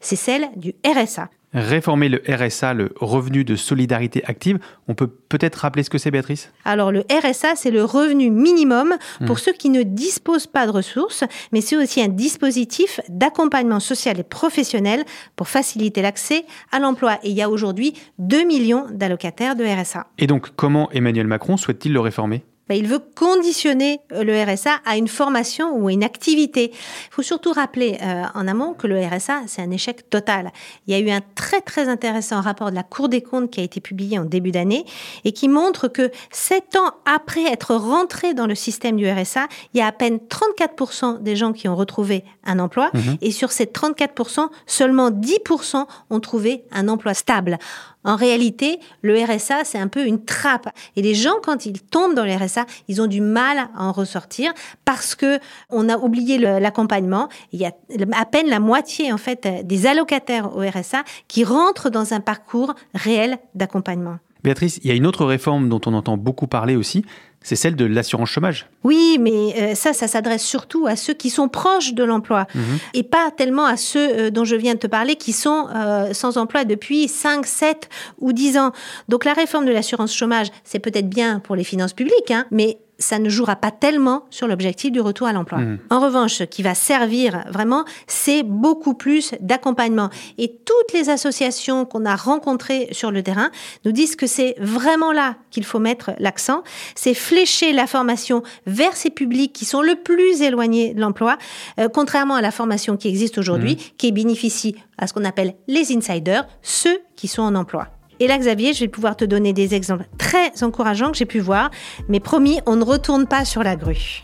c'est 0.00 0.16
celle 0.16 0.48
du 0.56 0.74
RSA. 0.86 1.28
Réformer 1.54 2.10
le 2.10 2.22
RSA, 2.28 2.74
le 2.74 2.92
revenu 3.00 3.42
de 3.42 3.56
solidarité 3.56 4.22
active, 4.26 4.58
on 4.86 4.94
peut 4.94 5.06
peut-être 5.06 5.56
rappeler 5.56 5.82
ce 5.82 5.88
que 5.88 5.96
c'est, 5.96 6.10
Béatrice? 6.10 6.52
Alors, 6.66 6.92
le 6.92 7.04
RSA, 7.10 7.54
c'est 7.56 7.70
le 7.70 7.84
revenu 7.84 8.30
minimum 8.30 8.94
pour 9.26 9.36
hmm. 9.36 9.38
ceux 9.38 9.52
qui 9.54 9.70
ne 9.70 9.82
disposent 9.82 10.46
pas 10.46 10.66
de 10.66 10.72
ressources, 10.72 11.24
mais 11.50 11.62
c'est 11.62 11.78
aussi 11.78 12.02
un 12.02 12.08
dispositif 12.08 13.00
d'accompagnement 13.08 13.80
social 13.80 14.20
et 14.20 14.24
professionnel 14.24 15.04
pour 15.36 15.48
faciliter 15.48 16.02
l'accès 16.02 16.44
à 16.70 16.80
l'emploi. 16.80 17.18
Et 17.22 17.30
il 17.30 17.36
y 17.36 17.42
a 17.42 17.48
aujourd'hui 17.48 17.94
2 18.18 18.44
millions 18.44 18.84
d'allocataires 18.90 19.56
de 19.56 19.64
RSA. 19.64 20.06
Et 20.18 20.26
donc, 20.26 20.50
comment 20.54 20.90
Emmanuel 20.90 21.26
Macron 21.26 21.56
souhaite-t-il 21.56 21.94
le 21.94 22.00
réformer? 22.00 22.44
Bah, 22.68 22.74
il 22.74 22.86
veut 22.86 23.00
conditionner 23.14 24.00
euh, 24.12 24.24
le 24.24 24.42
RSA 24.42 24.80
à 24.84 24.96
une 24.96 25.08
formation 25.08 25.76
ou 25.76 25.88
à 25.88 25.92
une 25.92 26.04
activité. 26.04 26.70
Il 26.72 27.12
faut 27.14 27.22
surtout 27.22 27.52
rappeler 27.52 27.98
euh, 28.02 28.24
en 28.34 28.46
amont 28.48 28.74
que 28.74 28.86
le 28.86 29.00
RSA, 29.00 29.42
c'est 29.46 29.62
un 29.62 29.70
échec 29.70 30.10
total. 30.10 30.52
Il 30.86 30.92
y 30.92 30.96
a 30.96 31.00
eu 31.00 31.10
un 31.10 31.20
très 31.34 31.60
très 31.60 31.88
intéressant 31.88 32.40
rapport 32.40 32.70
de 32.70 32.74
la 32.76 32.82
Cour 32.82 33.08
des 33.08 33.22
comptes 33.22 33.50
qui 33.50 33.60
a 33.60 33.62
été 33.62 33.80
publié 33.80 34.18
en 34.18 34.24
début 34.24 34.50
d'année 34.50 34.84
et 35.24 35.32
qui 35.32 35.48
montre 35.48 35.88
que 35.88 36.10
sept 36.30 36.76
ans 36.76 36.92
après 37.06 37.44
être 37.44 37.74
rentré 37.74 38.34
dans 38.34 38.46
le 38.46 38.54
système 38.54 38.96
du 38.96 39.08
RSA, 39.10 39.46
il 39.74 39.78
y 39.78 39.80
a 39.80 39.86
à 39.86 39.92
peine 39.92 40.18
34% 40.28 41.22
des 41.22 41.36
gens 41.36 41.52
qui 41.52 41.68
ont 41.68 41.76
retrouvé 41.76 42.24
un 42.44 42.58
emploi 42.58 42.90
Mhm. 42.94 43.18
et 43.20 43.30
sur 43.30 43.52
ces 43.52 43.66
34%, 43.66 44.50
seulement 44.66 45.10
10% 45.10 45.86
ont 46.10 46.20
trouvé 46.20 46.64
un 46.72 46.88
emploi 46.88 47.14
stable. 47.14 47.58
En 48.04 48.16
réalité, 48.16 48.80
le 49.02 49.22
RSA, 49.22 49.64
c'est 49.64 49.78
un 49.78 49.88
peu 49.88 50.06
une 50.06 50.24
trappe. 50.24 50.68
Et 50.96 51.02
les 51.02 51.14
gens, 51.14 51.34
quand 51.42 51.66
ils 51.66 51.80
tombent 51.80 52.14
dans 52.14 52.24
le 52.24 52.32
RSA, 52.32 52.64
ils 52.86 53.02
ont 53.02 53.06
du 53.06 53.20
mal 53.20 53.58
à 53.58 53.70
en 53.76 53.92
ressortir 53.92 54.52
parce 54.84 55.14
que 55.14 55.40
on 55.70 55.88
a 55.88 55.96
oublié 55.96 56.38
l'accompagnement. 56.38 57.28
Il 57.52 57.60
y 57.60 57.66
a 57.66 57.72
à 58.16 58.24
peine 58.24 58.48
la 58.48 58.60
moitié, 58.60 59.12
en 59.12 59.18
fait, 59.18 59.66
des 59.66 59.86
allocataires 59.86 60.56
au 60.56 60.60
RSA 60.60 61.02
qui 61.26 61.44
rentrent 61.44 61.90
dans 61.90 62.14
un 62.14 62.20
parcours 62.20 62.74
réel 62.94 63.38
d'accompagnement. 63.54 64.18
Béatrice, 64.48 64.80
il 64.82 64.88
y 64.88 64.90
a 64.90 64.94
une 64.94 65.06
autre 65.06 65.26
réforme 65.26 65.68
dont 65.68 65.80
on 65.84 65.92
entend 65.92 66.16
beaucoup 66.16 66.46
parler 66.46 66.74
aussi, 66.74 67.04
c'est 67.42 67.54
celle 67.54 67.76
de 67.76 67.84
l'assurance 67.84 68.30
chômage. 68.30 68.66
Oui, 68.82 69.18
mais 69.20 69.54
euh, 69.58 69.74
ça, 69.74 69.92
ça 69.92 70.08
s'adresse 70.08 70.42
surtout 70.42 70.86
à 70.86 70.96
ceux 70.96 71.12
qui 71.12 71.28
sont 71.28 71.50
proches 71.50 71.92
de 71.92 72.02
l'emploi 72.02 72.46
et 72.94 73.02
pas 73.02 73.30
tellement 73.30 73.66
à 73.66 73.76
ceux 73.76 74.08
euh, 74.08 74.30
dont 74.30 74.46
je 74.46 74.56
viens 74.56 74.72
de 74.72 74.78
te 74.78 74.86
parler 74.86 75.16
qui 75.16 75.34
sont 75.34 75.68
euh, 75.74 76.14
sans 76.14 76.38
emploi 76.38 76.64
depuis 76.64 77.08
5, 77.08 77.44
7 77.44 77.90
ou 78.20 78.32
10 78.32 78.56
ans. 78.56 78.72
Donc 79.10 79.26
la 79.26 79.34
réforme 79.34 79.66
de 79.66 79.70
l'assurance 79.70 80.14
chômage, 80.14 80.46
c'est 80.64 80.78
peut-être 80.78 81.10
bien 81.10 81.40
pour 81.40 81.54
les 81.54 81.64
finances 81.64 81.92
publiques, 81.92 82.30
hein, 82.30 82.46
mais 82.50 82.78
ça 82.98 83.18
ne 83.18 83.28
jouera 83.28 83.56
pas 83.56 83.70
tellement 83.70 84.24
sur 84.30 84.48
l'objectif 84.48 84.90
du 84.90 85.00
retour 85.00 85.26
à 85.26 85.32
l'emploi. 85.32 85.60
En 85.90 86.00
revanche, 86.00 86.34
ce 86.34 86.44
qui 86.44 86.62
va 86.62 86.74
servir 86.74 87.44
vraiment, 87.48 87.84
c'est 88.06 88.42
beaucoup 88.42 88.94
plus 88.94 89.34
d'accompagnement. 89.40 90.10
Et 90.36 90.58
toutes 90.64 90.92
les 90.92 91.08
associations 91.08 91.84
qu'on 91.84 92.04
a 92.04 92.16
rencontrées 92.16 92.88
sur 92.92 93.10
le 93.10 93.22
terrain 93.22 93.50
nous 93.84 93.92
disent 93.92 94.16
que 94.16 94.26
c'est 94.26 94.56
vraiment 94.58 95.12
là 95.12 95.36
qu'il 95.50 95.64
faut 95.64 95.78
mettre 95.78 96.10
l'accent. 96.18 96.62
C'est 96.94 97.14
flécher 97.14 97.72
la 97.72 97.86
formation 97.86 98.42
vers 98.66 98.96
ces 98.96 99.10
publics 99.10 99.52
qui 99.52 99.64
sont 99.64 99.82
le 99.82 99.94
plus 99.94 100.42
éloignés 100.42 100.94
de 100.94 101.00
l'emploi, 101.00 101.38
euh, 101.78 101.88
contrairement 101.88 102.34
à 102.34 102.40
la 102.40 102.50
formation 102.50 102.96
qui 102.96 103.08
existe 103.08 103.38
aujourd'hui, 103.38 103.76
qui 103.96 104.12
bénéficie 104.12 104.74
à 104.96 105.06
ce 105.06 105.12
qu'on 105.12 105.24
appelle 105.24 105.54
les 105.68 105.96
insiders, 105.96 106.46
ceux 106.62 106.98
qui 107.14 107.28
sont 107.28 107.42
en 107.42 107.54
emploi. 107.54 107.88
Et 108.20 108.26
là, 108.26 108.38
Xavier, 108.38 108.72
je 108.72 108.80
vais 108.80 108.88
pouvoir 108.88 109.16
te 109.16 109.24
donner 109.24 109.52
des 109.52 109.74
exemples 109.74 110.06
très 110.18 110.62
encourageants 110.62 111.12
que 111.12 111.18
j'ai 111.18 111.26
pu 111.26 111.40
voir, 111.40 111.70
mais 112.08 112.20
promis, 112.20 112.60
on 112.66 112.76
ne 112.76 112.84
retourne 112.84 113.26
pas 113.26 113.44
sur 113.44 113.62
la 113.62 113.76
grue. 113.76 114.22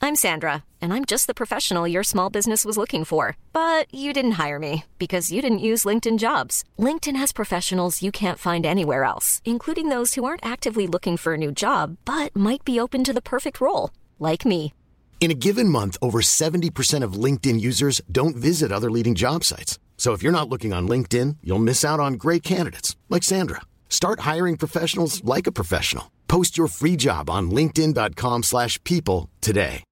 I'm 0.00 0.14
Sandra, 0.14 0.64
and 0.80 0.92
I'm 0.92 1.04
just 1.04 1.26
the 1.26 1.34
professional 1.34 1.86
your 1.86 2.02
small 2.02 2.30
business 2.30 2.64
was 2.64 2.78
looking 2.78 3.04
for. 3.04 3.36
But 3.52 3.92
you 3.92 4.14
didn't 4.14 4.38
hire 4.38 4.58
me 4.58 4.84
because 4.98 5.30
you 5.32 5.42
didn't 5.42 5.58
use 5.58 5.84
LinkedIn 5.84 6.18
jobs. 6.18 6.64
LinkedIn 6.78 7.16
has 7.16 7.32
professionals 7.32 8.02
you 8.02 8.10
can't 8.10 8.38
find 8.38 8.64
anywhere 8.64 9.04
else, 9.04 9.42
including 9.44 9.90
those 9.90 10.14
who 10.14 10.24
aren't 10.24 10.46
actively 10.46 10.86
looking 10.86 11.18
for 11.18 11.34
a 11.34 11.38
new 11.38 11.52
job 11.52 11.98
but 12.06 12.34
might 12.34 12.64
be 12.64 12.80
open 12.80 13.04
to 13.04 13.12
the 13.12 13.20
perfect 13.20 13.60
role, 13.60 13.90
like 14.18 14.46
me. 14.46 14.72
In 15.20 15.30
a 15.32 15.34
given 15.34 15.68
month, 15.68 15.98
over 16.00 16.20
70% 16.20 17.02
of 17.02 17.24
LinkedIn 17.24 17.60
users 17.60 18.00
don't 18.10 18.36
visit 18.36 18.72
other 18.72 18.90
leading 18.90 19.14
job 19.14 19.44
sites. 19.44 19.78
So 19.98 20.14
if 20.14 20.22
you're 20.22 20.32
not 20.32 20.48
looking 20.48 20.72
on 20.72 20.88
LinkedIn, 20.88 21.38
you'll 21.42 21.58
miss 21.58 21.84
out 21.84 22.00
on 22.00 22.14
great 22.14 22.42
candidates 22.42 22.96
like 23.10 23.24
Sandra. 23.24 23.62
Start 23.90 24.20
hiring 24.20 24.56
professionals 24.56 25.22
like 25.24 25.46
a 25.48 25.52
professional. 25.52 26.04
Post 26.28 26.56
your 26.56 26.68
free 26.68 26.96
job 26.96 27.28
on 27.28 27.50
linkedin.com/people 27.50 29.28
today. 29.40 29.82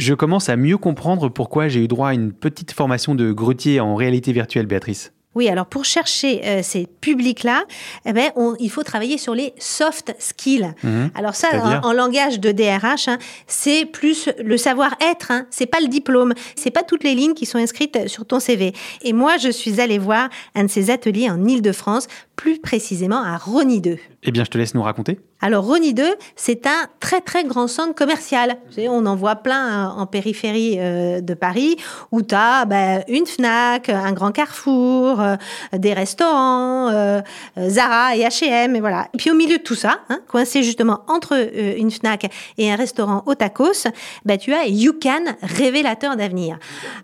Je 0.00 0.14
commence 0.14 0.48
à 0.48 0.56
mieux 0.56 0.78
comprendre 0.78 1.28
pourquoi 1.28 1.68
j'ai 1.68 1.84
eu 1.84 1.86
droit 1.86 2.08
à 2.08 2.14
une 2.14 2.32
petite 2.32 2.72
formation 2.72 3.14
de 3.14 3.32
grutier 3.32 3.80
en 3.80 3.96
réalité 3.96 4.32
virtuelle, 4.32 4.64
Béatrice. 4.64 5.12
Oui, 5.36 5.48
alors 5.48 5.66
pour 5.66 5.84
chercher 5.84 6.40
euh, 6.44 6.60
ces 6.62 6.86
publics-là, 7.00 7.62
eh 8.04 8.12
ben, 8.12 8.30
on- 8.34 8.56
il 8.58 8.68
faut 8.68 8.82
travailler 8.82 9.16
sur 9.16 9.34
les 9.34 9.54
soft 9.58 10.12
skills. 10.18 10.72
Alors 11.14 11.36
ça, 11.36 11.48
en 11.84 11.92
langage 11.92 12.40
de 12.40 12.50
DRH, 12.50 13.06
hein, 13.08 13.18
c'est 13.46 13.84
plus 13.86 14.28
le 14.42 14.56
savoir-être. 14.56 15.30
Hein, 15.30 15.46
c'est 15.50 15.66
pas 15.66 15.80
le 15.80 15.86
diplôme, 15.88 16.34
c'est 16.56 16.72
pas 16.72 16.82
toutes 16.82 17.04
les 17.04 17.14
lignes 17.14 17.34
qui 17.34 17.46
sont 17.46 17.58
inscrites 17.58 18.08
sur 18.08 18.26
ton 18.26 18.40
CV. 18.40 18.72
Et 19.02 19.12
moi, 19.12 19.36
je 19.36 19.50
suis 19.50 19.80
allée 19.80 19.98
voir 19.98 20.28
un 20.56 20.64
de 20.64 20.68
ces 20.68 20.90
ateliers 20.90 21.30
en 21.30 21.44
Île-de-France, 21.44 22.08
plus 22.34 22.58
précisément 22.58 23.22
à 23.22 23.36
Rony 23.36 23.80
2. 23.80 23.98
Eh 24.24 24.32
bien, 24.32 24.42
je 24.44 24.50
te 24.50 24.58
laisse 24.58 24.74
nous 24.74 24.82
raconter. 24.82 25.20
Alors 25.42 25.64
Rony 25.64 25.94
2, 25.94 26.04
c'est 26.36 26.66
un 26.66 26.86
très 27.00 27.22
très 27.22 27.44
grand 27.44 27.66
centre 27.66 27.94
commercial. 27.94 28.56
Sais, 28.70 28.88
on 28.88 29.06
en 29.06 29.16
voit 29.16 29.36
plein 29.36 29.86
hein, 29.86 29.94
en 29.96 30.06
périphérie 30.06 30.76
euh, 30.78 31.20
de 31.22 31.32
Paris, 31.32 31.76
où 32.12 32.20
tu 32.20 32.34
as 32.34 32.66
une 33.08 33.26
Fnac, 33.26 33.88
un 33.88 34.12
grand 34.12 34.32
Carrefour, 34.32 35.20
euh, 35.20 35.36
des 35.72 35.94
restaurants, 35.94 36.88
euh, 36.88 37.20
euh, 37.56 37.68
Zara 37.68 38.16
et 38.16 38.20
H&M, 38.20 38.76
et 38.76 38.80
voilà. 38.80 39.08
Et 39.14 39.16
puis 39.16 39.30
au 39.30 39.34
milieu 39.34 39.56
de 39.56 39.62
tout 39.62 39.74
ça, 39.74 40.00
hein, 40.10 40.20
coincé 40.28 40.62
justement 40.62 41.00
entre 41.08 41.34
euh, 41.34 41.74
une 41.78 41.90
Fnac 41.90 42.30
et 42.58 42.70
un 42.70 42.76
restaurant 42.76 43.22
au 43.26 43.34
tacos, 43.34 43.86
bah, 44.26 44.36
tu 44.36 44.52
as 44.52 44.66
YouCan, 44.66 45.36
révélateur 45.42 46.16
d'avenir. 46.16 46.58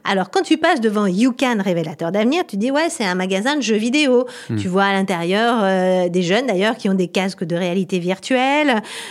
Alors 0.04 0.30
quand 0.30 0.42
tu 0.42 0.58
passes 0.58 0.82
devant 0.82 1.06
YouCan, 1.06 1.62
révélateur 1.64 2.12
d'avenir, 2.12 2.44
tu 2.46 2.58
dis 2.58 2.70
ouais, 2.70 2.90
c'est 2.90 3.04
un 3.04 3.14
magasin 3.14 3.56
de 3.56 3.62
jeux 3.62 3.76
vidéo. 3.76 4.26
Tu 4.58 4.68
vois 4.68 4.84
à 4.84 4.92
l'intérieur 4.92 5.60
euh, 5.62 6.08
des 6.08 6.22
jeunes 6.22 6.46
d'ailleurs 6.46 6.76
qui 6.76 6.88
ont 6.88 6.94
des 6.94 7.08
casques 7.08 7.44
de 7.44 7.56
réalité 7.56 7.98
virtuelle, 7.98 8.25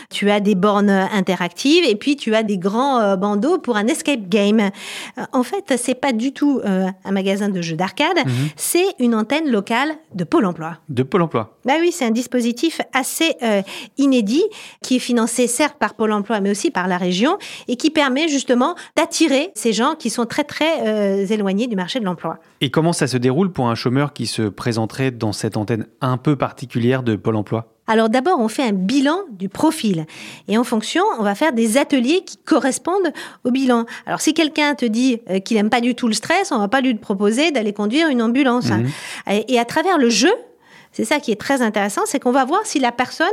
tu 0.10 0.30
as 0.30 0.40
des 0.40 0.56
bornes 0.56 0.90
interactives 0.90 1.84
et 1.86 1.96
puis 1.96 2.16
tu 2.16 2.36
as 2.36 2.44
des 2.44 2.58
grands 2.58 3.00
euh, 3.00 3.16
bandeaux 3.16 3.58
pour 3.58 3.78
un 3.78 3.88
escape 3.88 4.28
game. 4.28 4.60
Euh, 4.60 5.22
en 5.32 5.44
fait, 5.44 5.74
c'est 5.78 5.96
pas 5.96 6.14
du 6.14 6.32
tout 6.32 6.62
euh, 6.66 6.88
un 7.04 7.12
magasin 7.12 7.50
de 7.50 7.62
jeux 7.62 7.76
d'arcade, 7.76 8.18
c'est 8.56 8.86
une 9.00 9.16
antenne 9.16 9.50
locale 9.50 9.96
de 10.14 10.24
Pôle 10.24 10.46
emploi. 10.46 10.78
De 10.90 11.04
Pôle 11.04 11.22
emploi. 11.22 11.58
Bah 11.66 11.74
oui, 11.80 11.92
c'est 11.92 12.06
un 12.06 12.12
dispositif 12.12 12.82
assez 12.94 13.36
inédit 13.98 14.44
qui 14.82 14.98
est 14.98 15.00
financé 15.00 15.48
certes 15.48 15.78
par 15.80 15.94
Pôle 15.94 16.12
emploi 16.12 16.40
mais 16.42 16.52
aussi 16.52 16.72
par 16.72 16.88
la 16.88 16.98
région 16.98 17.38
et 17.68 17.76
qui 17.76 17.90
permet 17.90 18.28
justement 18.28 18.76
d'attirer 18.96 19.52
ces 19.56 19.74
gens 19.74 19.96
qui 19.96 20.10
sont 20.10 20.26
très 20.26 20.44
très 20.44 20.88
euh, 20.88 21.26
éloignés 21.26 21.68
du 21.68 21.76
marché 21.76 22.00
de 22.00 22.06
l'emploi. 22.06 22.40
Et 22.62 22.72
comment 22.72 22.94
ça 22.94 23.08
se 23.08 23.18
déroule 23.18 23.52
pour 23.52 23.68
un 23.68 23.76
chômeur 23.76 24.14
qui 24.14 24.28
se 24.28 24.44
présenterait 24.44 25.12
dans 25.12 25.34
cette 25.34 25.58
antenne 25.58 25.88
un 26.02 26.18
peu 26.18 26.36
particulière 26.36 27.04
de 27.04 27.16
Pôle 27.16 27.36
emploi? 27.36 27.75
Alors 27.88 28.10
d'abord, 28.10 28.40
on 28.40 28.48
fait 28.48 28.64
un 28.64 28.72
bilan 28.72 29.20
du 29.32 29.48
profil. 29.50 30.06
Et 30.48 30.58
en 30.58 30.64
fonction, 30.64 31.04
on 31.20 31.24
va 31.24 31.36
faire 31.36 31.54
des 31.54 31.78
ateliers 31.78 32.24
qui 32.26 32.38
correspondent 32.38 33.12
au 33.44 33.52
bilan. 33.52 33.86
Alors 34.06 34.22
si 34.22 34.34
quelqu'un 34.34 34.74
te 34.76 34.86
dit 34.86 35.20
euh, 35.30 35.40
qu'il 35.40 35.58
n'aime 35.58 35.70
pas 35.70 35.82
du 35.82 35.94
tout 35.96 36.08
le 36.08 36.14
stress, 36.14 36.52
on 36.52 36.58
va 36.58 36.68
pas 36.68 36.82
lui 36.82 36.96
proposer 36.96 37.52
d'aller 37.52 37.74
conduire 37.74 38.08
une 38.10 38.22
ambulance. 38.22 38.72
hein. 38.72 38.84
Et, 39.32 39.54
et 39.54 39.60
à 39.60 39.66
travers 39.66 39.98
le 39.98 40.10
jeu, 40.10 40.32
c'est 40.96 41.04
ça 41.04 41.20
qui 41.20 41.32
est 41.34 41.40
très 41.40 41.62
intéressant, 41.62 42.02
c'est 42.06 42.20
qu'on 42.22 42.32
va 42.32 42.46
voir 42.46 42.62
si 42.64 42.80
la 42.80 42.94
personne 42.94 43.28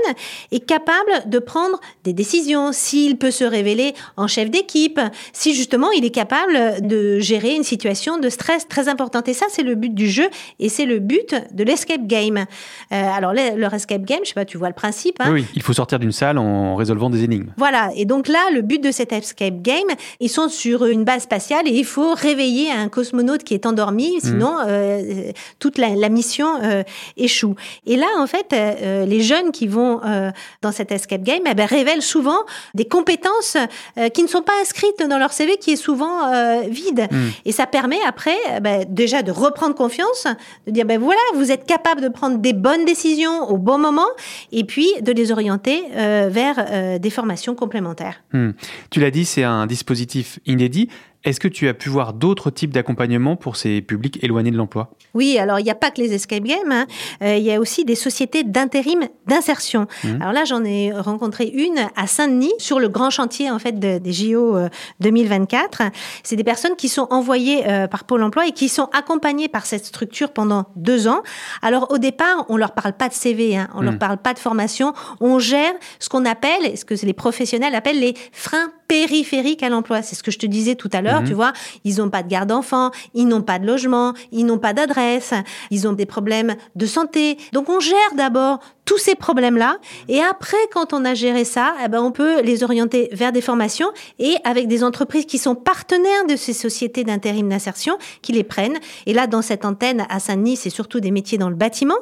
est 0.51 0.67
capable 0.67 1.13
de 1.27 1.39
prendre 1.39 1.81
des 2.03 2.13
décisions, 2.13 2.73
s'il 2.73 3.17
peut 3.19 3.31
se 3.31 3.45
révéler 3.45 3.95
en 4.17 4.27
chef 4.27 4.51
d'équipe, 4.51 5.01
si 5.33 5.55
justement 5.55 5.93
il 5.93 6.05
est 6.05 6.11
capable 6.11 6.85
de 6.87 7.21
gérer 7.21 7.55
une 7.55 7.63
situation 7.63 8.19
de 8.19 8.29
stress 8.29 8.67
très 8.67 8.89
importante. 8.89 9.29
Et 9.29 9.33
ça, 9.35 9.47
c'est 9.49 9.63
le 9.63 9.77
but 9.77 9.95
du 9.95 10.09
jeu 10.11 10.29
et 10.59 10.69
c'est 10.69 10.87
le 10.87 10.99
but 10.99 11.37
de 11.55 11.63
l'escape 11.63 12.07
game. 12.09 12.39
Euh, 12.39 12.45
alors, 12.91 13.33
le, 13.33 13.57
leur 13.57 13.73
escape 13.75 14.03
game, 14.03 14.19
je 14.25 14.29
sais 14.31 14.35
pas, 14.35 14.45
tu 14.45 14.59
vois 14.59 14.69
le 14.69 14.75
principe. 14.75 15.21
hein. 15.21 15.27
Oui, 15.29 15.43
oui, 15.43 15.47
il 15.55 15.63
faut 15.63 15.73
sortir 15.73 16.01
d'une 16.01 16.11
salle 16.13 16.39
en 16.39 16.75
résolvant 16.75 17.11
des 17.11 17.23
énigmes. 17.23 17.53
Voilà, 17.59 17.91
et 17.95 18.07
donc 18.07 18.27
là, 18.27 18.41
le 18.53 18.63
but 18.63 18.83
de 18.83 18.91
cet 18.91 19.13
escape 19.13 19.63
game, 19.63 19.87
ils 20.19 20.29
sont 20.29 20.49
sur 20.49 20.85
une 20.87 21.05
base 21.05 21.23
spatiale 21.23 21.69
et 21.69 21.73
il 21.73 21.85
faut 21.85 22.15
réveiller 22.15 22.73
un 22.73 22.89
cosmonaute 22.89 23.45
qui 23.45 23.55
est 23.55 23.67
endormi, 23.67 24.15
sinon 24.21 24.57
euh, 24.67 25.31
toute 25.61 25.79
la, 25.79 25.91
la 25.91 26.09
mission 26.09 26.49
euh, 26.63 26.83
échoue. 27.17 27.52
Et 27.87 27.97
là, 27.97 28.07
en 28.19 28.27
fait, 28.27 28.53
euh, 28.53 29.07
les 29.07 29.21
jeunes 29.21 29.53
qui 29.53 29.67
vont 29.67 30.01
euh, 30.05 30.31
dans 30.63 30.73
cet 30.73 30.93
escape 30.93 31.23
game 31.23 31.43
eh 31.49 31.55
ben, 31.55 31.67
révèlent 31.67 32.03
souvent 32.03 32.39
des 32.75 32.85
compétences 32.85 33.57
euh, 33.99 34.09
qui 34.09 34.23
ne 34.23 34.29
sont 34.29 34.43
pas 34.43 34.53
inscrites 34.61 35.03
dans 35.09 35.19
leur 35.19 35.33
CV, 35.33 35.57
qui 35.59 35.73
est 35.73 35.77
souvent 35.77 36.33
euh, 36.33 36.63
vide. 36.69 37.09
Et 37.45 37.53
ça 37.53 37.67
permet 37.67 37.99
après, 38.07 38.37
euh, 38.51 38.61
ben, 38.61 38.85
déjà 38.89 39.23
de 39.23 39.31
reprendre 39.31 39.75
confiance, 39.75 40.27
de 40.67 40.73
dire, 40.73 40.85
ben 40.85 41.01
voilà, 41.01 41.21
vous 41.35 41.51
êtes 41.51 41.67
capable 41.67 42.01
de 42.01 42.09
prendre 42.09 42.39
des 42.39 42.53
bonnes 42.53 42.85
décisions 42.85 43.49
au 43.51 43.59
bon 43.59 43.79
moment, 43.79 44.09
et 44.53 44.65
puis 44.65 44.89
de 45.01 45.13
les 45.13 45.33
orienter 45.33 45.85
euh, 45.95 46.29
vers 46.31 46.57
euh, 46.59 46.99
des 46.99 47.11
formations 47.11 47.55
complémentaires. 47.55 48.23
Hmm. 48.33 48.51
Tu 48.91 49.01
l'as 49.01 49.11
dit, 49.11 49.25
c'est 49.25 49.45
un 49.45 49.67
dispositif 49.67 50.39
inédit. 50.47 50.89
Est-ce 51.25 51.39
que 51.39 51.49
tu 51.49 51.69
as 51.69 51.75
pu 51.75 51.89
voir 51.89 52.13
d'autres 52.15 52.51
types 52.51 52.73
d'accompagnement 52.73 53.37
pour 53.37 53.57
ces 53.57 53.81
publics 53.81 54.19
éloignés 54.23 54.51
de 54.51 54.57
l'emploi? 54.57 54.91
Oui, 55.15 55.39
alors 55.39 55.61
il 55.61 55.63
n'y 55.65 55.71
a 55.71 55.75
pas 55.77 55.91
que 55.91 56.01
les 56.01 56.15
escape 56.15 56.43
games, 56.43 56.73
hein. 56.73 56.87
Euh, 57.23 57.37
il 57.37 57.45
y 57.45 57.53
a 57.53 57.61
aussi 57.61 57.85
des 57.85 57.95
sociétés 57.95 58.43
d'intérim 58.43 59.01
d'insertion. 59.27 59.87
Mmh. 60.03 60.21
Alors 60.21 60.33
là, 60.33 60.45
j'en 60.45 60.65
ai 60.65 60.93
rencontré 60.93 61.47
une 61.47 61.79
à 61.97 62.07
Saint-Denis 62.07 62.53
sur 62.59 62.81
le 62.81 62.89
grand 62.89 63.11
chantier 63.11 63.51
en 63.51 63.59
fait 63.59 63.79
de- 63.79 63.99
des 63.99 64.13
JO 64.13 64.57
euh, 64.57 64.69
2024. 65.01 65.83
C'est 66.23 66.37
des 66.37 66.45
personnes 66.45 66.77
qui 66.77 66.89
sont 66.89 67.07
envoyées 67.11 67.69
euh, 67.69 67.87
par 67.87 68.05
Pôle 68.05 68.23
Emploi 68.23 68.47
et 68.49 68.53
qui 68.53 68.69
sont 68.69 68.89
accompagnées 68.93 69.49
par 69.49 69.67
cette 69.67 69.85
structure 69.85 70.33
pendant 70.33 70.67
deux 70.77 71.07
ans. 71.09 71.23
Alors 71.63 71.91
au 71.93 71.99
départ, 71.99 72.47
on 72.49 72.57
leur 72.57 72.73
parle 72.73 72.95
pas 72.95 73.09
de 73.09 73.15
CV, 73.15 73.57
hein, 73.57 73.69
on 73.75 73.83
leur 73.83 73.99
parle 73.99 74.19
pas 74.19 74.35
de 74.35 74.39
formation, 74.39 74.93
on 75.21 75.39
gère 75.39 75.73
ce 75.99 76.09
qu'on 76.09 76.25
appelle, 76.25 76.77
ce 76.77 76.85
que 76.85 76.95
les 77.05 77.13
professionnels 77.13 77.75
appellent 77.75 78.01
les 78.01 78.15
freins 78.33 78.73
périphériques 78.93 79.63
à 79.63 79.71
l'emploi. 79.71 80.03
C'est 80.03 80.15
ce 80.15 80.23
que 80.23 80.31
je 80.31 80.39
te 80.39 80.45
disais 80.45 80.75
tout 80.75 80.91
à 80.93 81.01
l'heure, 81.01 81.25
tu 81.25 81.33
vois. 81.33 81.55
Ils 81.85 81.97
n'ont 81.97 82.11
pas 82.11 82.23
de 82.23 82.29
garde 82.29 82.51
d'enfants, 82.51 82.91
ils 83.15 83.27
n'ont 83.27 83.41
pas 83.41 83.59
de 83.59 83.67
logement, 83.67 84.13
ils 84.33 84.45
n'ont 84.45 84.59
pas 84.59 84.75
d'adresse, 84.75 85.33
ils 85.71 85.89
ont 85.89 85.95
des 85.95 86.05
problèmes 86.05 86.57
de 86.77 86.85
santé. 86.85 87.39
Donc 87.55 87.71
on 87.71 87.81
gère 87.81 87.97
d'abord 88.17 88.59
tous 88.85 88.99
ces 88.99 89.15
problèmes-là 89.15 89.79
et 90.09 90.21
après, 90.21 90.59
quand 90.73 90.93
on 90.93 91.07
a 91.07 91.15
géré 91.15 91.45
ça, 91.45 91.75
eh 91.83 91.89
ben, 91.89 92.03
on 92.03 92.11
peut 92.11 92.43
les 92.43 92.65
orienter 92.65 93.09
vers 93.13 93.33
des 93.33 93.41
formations 93.41 93.89
et 94.19 94.37
avec 94.45 94.69
des 94.69 94.85
entreprises 94.85 95.25
qui 95.25 95.39
sont 95.39 95.55
partenaires 95.55 96.27
de 96.29 96.37
ces 96.37 96.53
sociétés 96.53 97.05
d'intérim 97.05 97.49
d'insertion, 97.49 97.97
qui 98.21 98.33
les 98.33 98.45
prennent. 98.45 98.79
Et 99.07 99.15
là, 99.15 99.27
dans 99.27 99.41
cette 99.41 99.65
antenne 99.65 100.05
à 100.11 100.21
Saint-Denis, 100.21 100.57
c'est 100.57 100.71
surtout 100.71 101.01
des 101.01 101.13
métiers 101.13 101.39
dans 101.39 101.49
le 101.49 101.55
bâtiment. 101.55 101.97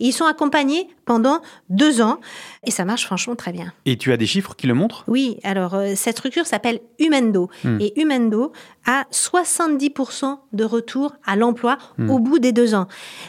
Ils 0.00 0.12
sont 0.12 0.24
accompagnés 0.24 0.88
pendant 1.04 1.40
deux 1.68 2.00
ans 2.00 2.20
et 2.64 2.70
ça 2.70 2.84
marche 2.84 3.06
franchement 3.06 3.36
très 3.36 3.52
bien. 3.52 3.72
Et 3.86 3.96
tu 3.96 4.12
as 4.12 4.16
des 4.16 4.26
chiffres 4.26 4.54
qui 4.56 4.66
le 4.66 4.74
montrent? 4.74 5.04
Oui, 5.06 5.38
alors 5.44 5.74
euh, 5.74 5.92
cette 5.96 6.18
structure 6.18 6.46
s'appelle 6.46 6.80
Humendo 6.98 7.50
et 7.80 8.00
Humendo 8.00 8.52
a 8.86 9.04
70% 9.12 10.38
de 10.52 10.64
retour 10.64 11.14
à 11.24 11.36
l'emploi 11.36 11.78
au 12.08 12.18
bout 12.18 12.38
des 12.38 12.52
deux 12.52 12.74
ans. 12.74 12.86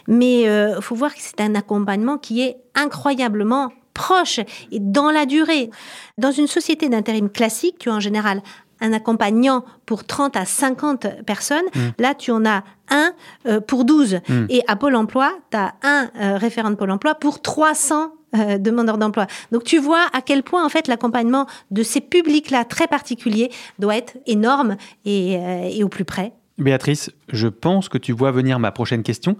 Mais 0.08 0.42
il 0.42 0.82
faut 0.82 0.96
voir 0.96 1.14
que 1.14 1.20
c'est 1.22 1.42
un 1.42 1.56
accompagnement 1.56 2.18
qui 2.18 2.42
est 2.42 2.58
incroyablement 2.76 3.72
proche 3.96 4.40
et 4.72 4.80
dans 4.80 5.10
la 5.10 5.26
durée. 5.26 5.72
Dans 6.20 6.32
une 6.32 6.46
société 6.48 6.90
d'intérim 6.90 7.30
classique, 7.30 7.78
tu 7.80 7.90
as 7.90 7.94
en 7.94 8.00
général 8.00 8.44
un 8.82 8.94
accompagnant 8.94 9.64
pour 9.86 10.04
30 10.04 10.36
à 10.36 10.46
50 10.46 11.24
personnes. 11.26 11.66
Là, 12.00 12.14
tu 12.16 12.32
en 12.32 12.46
as 12.46 12.64
un 12.90 13.14
euh, 13.48 13.60
pour 13.60 13.86
12. 13.86 14.20
Et 14.50 14.62
à 14.68 14.76
Pôle 14.76 14.96
emploi, 14.96 15.32
tu 15.52 15.58
as 15.58 15.74
un 15.84 16.10
euh, 16.20 16.38
référent 16.38 16.70
de 16.70 16.76
Pôle 16.76 16.92
emploi 16.92 17.16
pour 17.16 17.42
300 17.42 18.12
euh, 18.36 18.58
demandeurs 18.58 18.98
d'emploi. 18.98 19.28
Donc 19.52 19.64
tu 19.64 19.78
vois 19.78 20.08
à 20.12 20.22
quel 20.22 20.44
point 20.44 20.66
en 20.66 20.70
fait 20.70 20.88
l'accompagnement 20.88 21.48
de 21.72 21.84
ces 21.84 22.02
publics-là 22.02 22.66
très 22.66 22.88
particuliers 22.88 23.52
doit 23.80 23.96
être 23.96 24.18
énorme 24.26 24.78
et, 25.06 25.38
euh, 25.38 25.70
et 25.72 25.84
au 25.84 25.90
plus 25.90 26.06
près. 26.06 26.34
Béatrice, 26.58 27.12
je 27.32 27.48
pense 27.48 27.88
que 27.88 27.98
tu 27.98 28.12
vois 28.12 28.32
venir 28.32 28.60
ma 28.60 28.72
prochaine 28.72 29.04
question. 29.04 29.38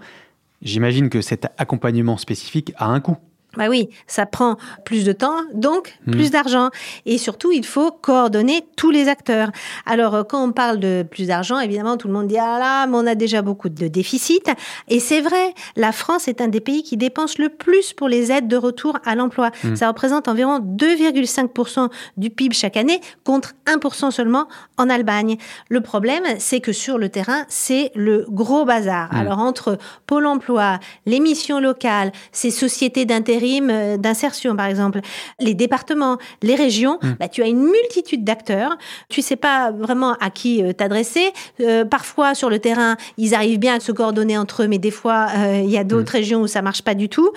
J'imagine 0.62 1.10
que 1.10 1.20
cet 1.20 1.46
accompagnement 1.58 2.16
spécifique 2.16 2.72
a 2.76 2.86
un 2.86 3.00
coût. 3.00 3.16
Bah 3.56 3.68
oui, 3.68 3.88
ça 4.06 4.26
prend 4.26 4.56
plus 4.84 5.04
de 5.04 5.12
temps, 5.12 5.40
donc 5.54 5.98
plus 6.10 6.30
d'argent. 6.30 6.70
Et 7.06 7.18
surtout, 7.18 7.52
il 7.52 7.64
faut 7.64 7.90
coordonner 7.90 8.62
tous 8.76 8.90
les 8.90 9.08
acteurs. 9.08 9.50
Alors, 9.86 10.14
euh, 10.14 10.22
quand 10.22 10.42
on 10.42 10.52
parle 10.52 10.78
de 10.78 11.04
plus 11.08 11.28
d'argent, 11.28 11.58
évidemment, 11.58 11.96
tout 11.96 12.08
le 12.08 12.14
monde 12.14 12.26
dit 12.26 12.38
ah 12.38 12.58
là, 12.58 12.86
mais 12.86 12.96
on 12.96 13.06
a 13.06 13.14
déjà 13.14 13.42
beaucoup 13.42 13.68
de 13.68 13.88
déficit. 13.88 14.50
Et 14.88 15.00
c'est 15.00 15.20
vrai, 15.20 15.54
la 15.76 15.92
France 15.92 16.28
est 16.28 16.40
un 16.40 16.48
des 16.48 16.60
pays 16.60 16.82
qui 16.82 16.96
dépense 16.96 17.38
le 17.38 17.48
plus 17.48 17.92
pour 17.92 18.08
les 18.08 18.32
aides 18.32 18.48
de 18.48 18.56
retour 18.56 18.98
à 19.04 19.14
l'emploi. 19.14 19.50
Ça 19.74 19.88
représente 19.88 20.28
environ 20.28 20.58
2,5% 20.60 21.88
du 22.16 22.30
PIB 22.30 22.54
chaque 22.54 22.76
année, 22.76 23.00
contre 23.24 23.54
1% 23.66 24.10
seulement 24.10 24.48
en 24.76 24.88
Allemagne. 24.88 25.36
Le 25.68 25.80
problème, 25.80 26.24
c'est 26.38 26.60
que 26.60 26.72
sur 26.72 26.98
le 26.98 27.08
terrain, 27.08 27.44
c'est 27.48 27.90
le 27.94 28.26
gros 28.28 28.64
bazar. 28.64 29.08
Alors, 29.14 29.38
entre 29.38 29.78
Pôle 30.06 30.26
emploi, 30.26 30.78
les 31.06 31.20
missions 31.20 31.60
locales, 31.60 32.12
ces 32.32 32.50
sociétés 32.50 33.04
d'intérim, 33.46 33.70
euh, 33.70 33.96
d'insertion, 33.96 34.56
par 34.56 34.66
exemple, 34.66 35.00
les 35.40 35.54
départements, 35.54 36.18
les 36.42 36.54
régions, 36.54 36.98
bah, 37.18 37.28
tu 37.28 37.42
as 37.42 37.46
une 37.46 37.62
multitude 37.62 38.24
d'acteurs. 38.24 38.76
Tu 39.08 39.22
sais 39.22 39.36
pas 39.36 39.70
vraiment 39.70 40.14
à 40.20 40.30
qui 40.30 40.62
euh, 40.62 40.72
t'adresser. 40.72 41.32
Euh, 41.60 41.84
parfois, 41.84 42.34
sur 42.34 42.50
le 42.50 42.58
terrain, 42.58 42.96
ils 43.16 43.34
arrivent 43.34 43.58
bien 43.58 43.76
à 43.76 43.80
se 43.80 43.92
coordonner 43.92 44.36
entre 44.38 44.64
eux, 44.64 44.68
mais 44.68 44.78
des 44.78 44.90
fois, 44.90 45.28
euh, 45.36 45.60
il 45.64 45.70
y 45.70 45.78
a 45.78 45.84
d'autres 45.84 46.12
régions 46.12 46.40
où 46.40 46.46
ça 46.46 46.62
marche 46.62 46.82
pas 46.82 46.94
du 46.94 47.08
tout. 47.08 47.30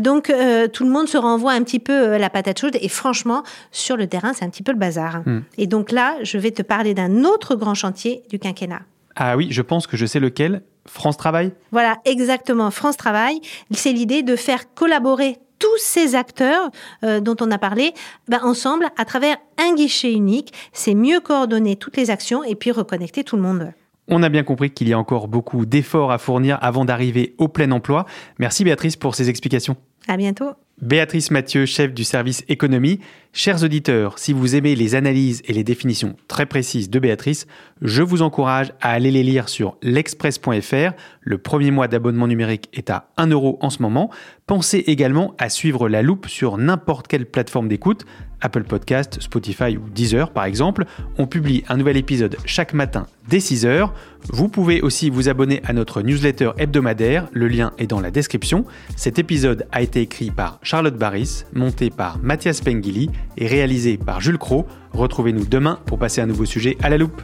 Donc, 0.00 0.30
euh, 0.30 0.68
tout 0.68 0.84
le 0.84 0.90
monde 0.90 1.08
se 1.08 1.18
renvoie 1.18 1.52
un 1.52 1.62
petit 1.62 1.78
peu 1.80 2.16
la 2.16 2.30
patate 2.30 2.60
chaude. 2.60 2.76
Et 2.80 2.88
franchement, 2.88 3.42
sur 3.72 3.96
le 3.96 4.06
terrain, 4.06 4.32
c'est 4.32 4.44
un 4.44 4.50
petit 4.50 4.62
peu 4.62 4.72
le 4.72 4.78
bazar. 4.78 5.22
Et 5.58 5.66
donc 5.66 5.92
là, 5.92 6.16
je 6.22 6.38
vais 6.38 6.50
te 6.50 6.62
parler 6.62 6.94
d'un 6.94 7.24
autre 7.24 7.54
grand 7.54 7.74
chantier 7.74 8.22
du 8.28 8.38
quinquennat. 8.38 8.82
Ah 9.16 9.36
oui, 9.36 9.48
je 9.50 9.62
pense 9.62 9.86
que 9.86 9.96
je 9.96 10.06
sais 10.06 10.20
lequel. 10.20 10.62
France 10.86 11.16
Travail? 11.16 11.52
Voilà, 11.72 11.98
exactement. 12.04 12.70
France 12.70 12.96
Travail, 12.96 13.40
c'est 13.70 13.92
l'idée 13.92 14.22
de 14.22 14.36
faire 14.36 14.74
collaborer 14.74 15.38
tous 15.74 15.82
ces 15.82 16.14
acteurs 16.14 16.70
euh, 17.02 17.20
dont 17.20 17.36
on 17.40 17.50
a 17.50 17.58
parlé 17.58 17.94
ben, 18.28 18.40
ensemble 18.42 18.86
à 18.96 19.04
travers 19.04 19.36
un 19.58 19.74
guichet 19.74 20.12
unique. 20.12 20.52
C'est 20.72 20.94
mieux 20.94 21.20
coordonner 21.20 21.76
toutes 21.76 21.96
les 21.96 22.10
actions 22.10 22.44
et 22.44 22.54
puis 22.54 22.70
reconnecter 22.70 23.24
tout 23.24 23.36
le 23.36 23.42
monde. 23.42 23.72
On 24.08 24.22
a 24.22 24.28
bien 24.28 24.44
compris 24.44 24.70
qu'il 24.70 24.88
y 24.88 24.92
a 24.92 24.98
encore 24.98 25.28
beaucoup 25.28 25.64
d'efforts 25.66 26.12
à 26.12 26.18
fournir 26.18 26.58
avant 26.60 26.84
d'arriver 26.84 27.34
au 27.38 27.48
plein 27.48 27.70
emploi. 27.70 28.04
Merci 28.38 28.62
Béatrice 28.62 28.96
pour 28.96 29.14
ces 29.14 29.30
explications. 29.30 29.76
À 30.06 30.16
bientôt. 30.16 30.50
Béatrice 30.82 31.30
Mathieu, 31.30 31.64
chef 31.66 31.94
du 31.94 32.04
service 32.04 32.44
économie. 32.48 33.00
Chers 33.36 33.64
auditeurs, 33.64 34.20
si 34.20 34.32
vous 34.32 34.54
aimez 34.54 34.76
les 34.76 34.94
analyses 34.94 35.42
et 35.46 35.52
les 35.52 35.64
définitions 35.64 36.14
très 36.28 36.46
précises 36.46 36.88
de 36.88 37.00
Béatrice, 37.00 37.48
je 37.82 38.00
vous 38.00 38.22
encourage 38.22 38.72
à 38.80 38.90
aller 38.92 39.10
les 39.10 39.24
lire 39.24 39.48
sur 39.48 39.76
l'express.fr. 39.82 40.92
Le 41.20 41.38
premier 41.38 41.72
mois 41.72 41.88
d'abonnement 41.88 42.28
numérique 42.28 42.68
est 42.72 42.90
à 42.90 43.08
1 43.16 43.26
euro 43.26 43.58
en 43.60 43.70
ce 43.70 43.82
moment. 43.82 44.08
Pensez 44.46 44.84
également 44.86 45.34
à 45.38 45.48
suivre 45.48 45.88
la 45.88 46.00
loupe 46.02 46.28
sur 46.28 46.58
n'importe 46.58 47.08
quelle 47.08 47.26
plateforme 47.26 47.66
d'écoute, 47.66 48.06
Apple 48.40 48.64
Podcast, 48.64 49.20
Spotify 49.20 49.76
ou 49.76 49.88
Deezer 49.88 50.30
par 50.30 50.44
exemple. 50.44 50.84
On 51.18 51.26
publie 51.26 51.64
un 51.68 51.76
nouvel 51.76 51.96
épisode 51.96 52.36
chaque 52.44 52.72
matin 52.72 53.06
dès 53.28 53.40
6 53.40 53.66
heures. 53.66 53.94
Vous 54.28 54.48
pouvez 54.48 54.82
aussi 54.82 55.10
vous 55.10 55.28
abonner 55.28 55.60
à 55.64 55.72
notre 55.72 56.02
newsletter 56.02 56.50
hebdomadaire, 56.58 57.26
le 57.32 57.48
lien 57.48 57.72
est 57.78 57.86
dans 57.86 58.00
la 58.00 58.10
description. 58.10 58.64
Cet 58.96 59.18
épisode 59.18 59.66
a 59.72 59.82
été 59.82 60.02
écrit 60.02 60.30
par 60.30 60.58
Charlotte 60.62 60.96
Barris, 60.96 61.44
monté 61.54 61.90
par 61.90 62.18
Mathias 62.18 62.60
Pengili 62.60 63.10
et 63.36 63.46
réalisé 63.46 63.96
par 63.96 64.20
Jules 64.20 64.38
Cro. 64.38 64.66
Retrouvez-nous 64.92 65.46
demain 65.46 65.80
pour 65.86 65.98
passer 65.98 66.20
un 66.20 66.26
nouveau 66.26 66.44
sujet 66.44 66.76
à 66.82 66.88
la 66.88 66.98
loupe. 66.98 67.20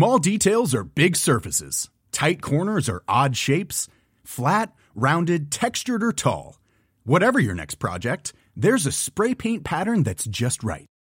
Small 0.00 0.18
details 0.20 0.72
are 0.74 0.84
big 0.84 1.16
surfaces. 1.16 1.90
Tight 2.12 2.40
corners 2.40 2.88
are 2.88 3.02
odd 3.08 3.36
shapes. 3.36 3.88
Flat, 4.24 4.72
rounded, 4.94 5.50
textured, 5.50 6.02
or 6.02 6.12
tall. 6.12 6.60
Whatever 7.04 7.38
your 7.38 7.54
next 7.54 7.74
project, 7.74 8.32
there's 8.56 8.86
a 8.86 8.92
spray 8.92 9.34
paint 9.34 9.64
pattern 9.64 10.04
that's 10.04 10.26
just 10.26 10.62
right. 10.62 10.89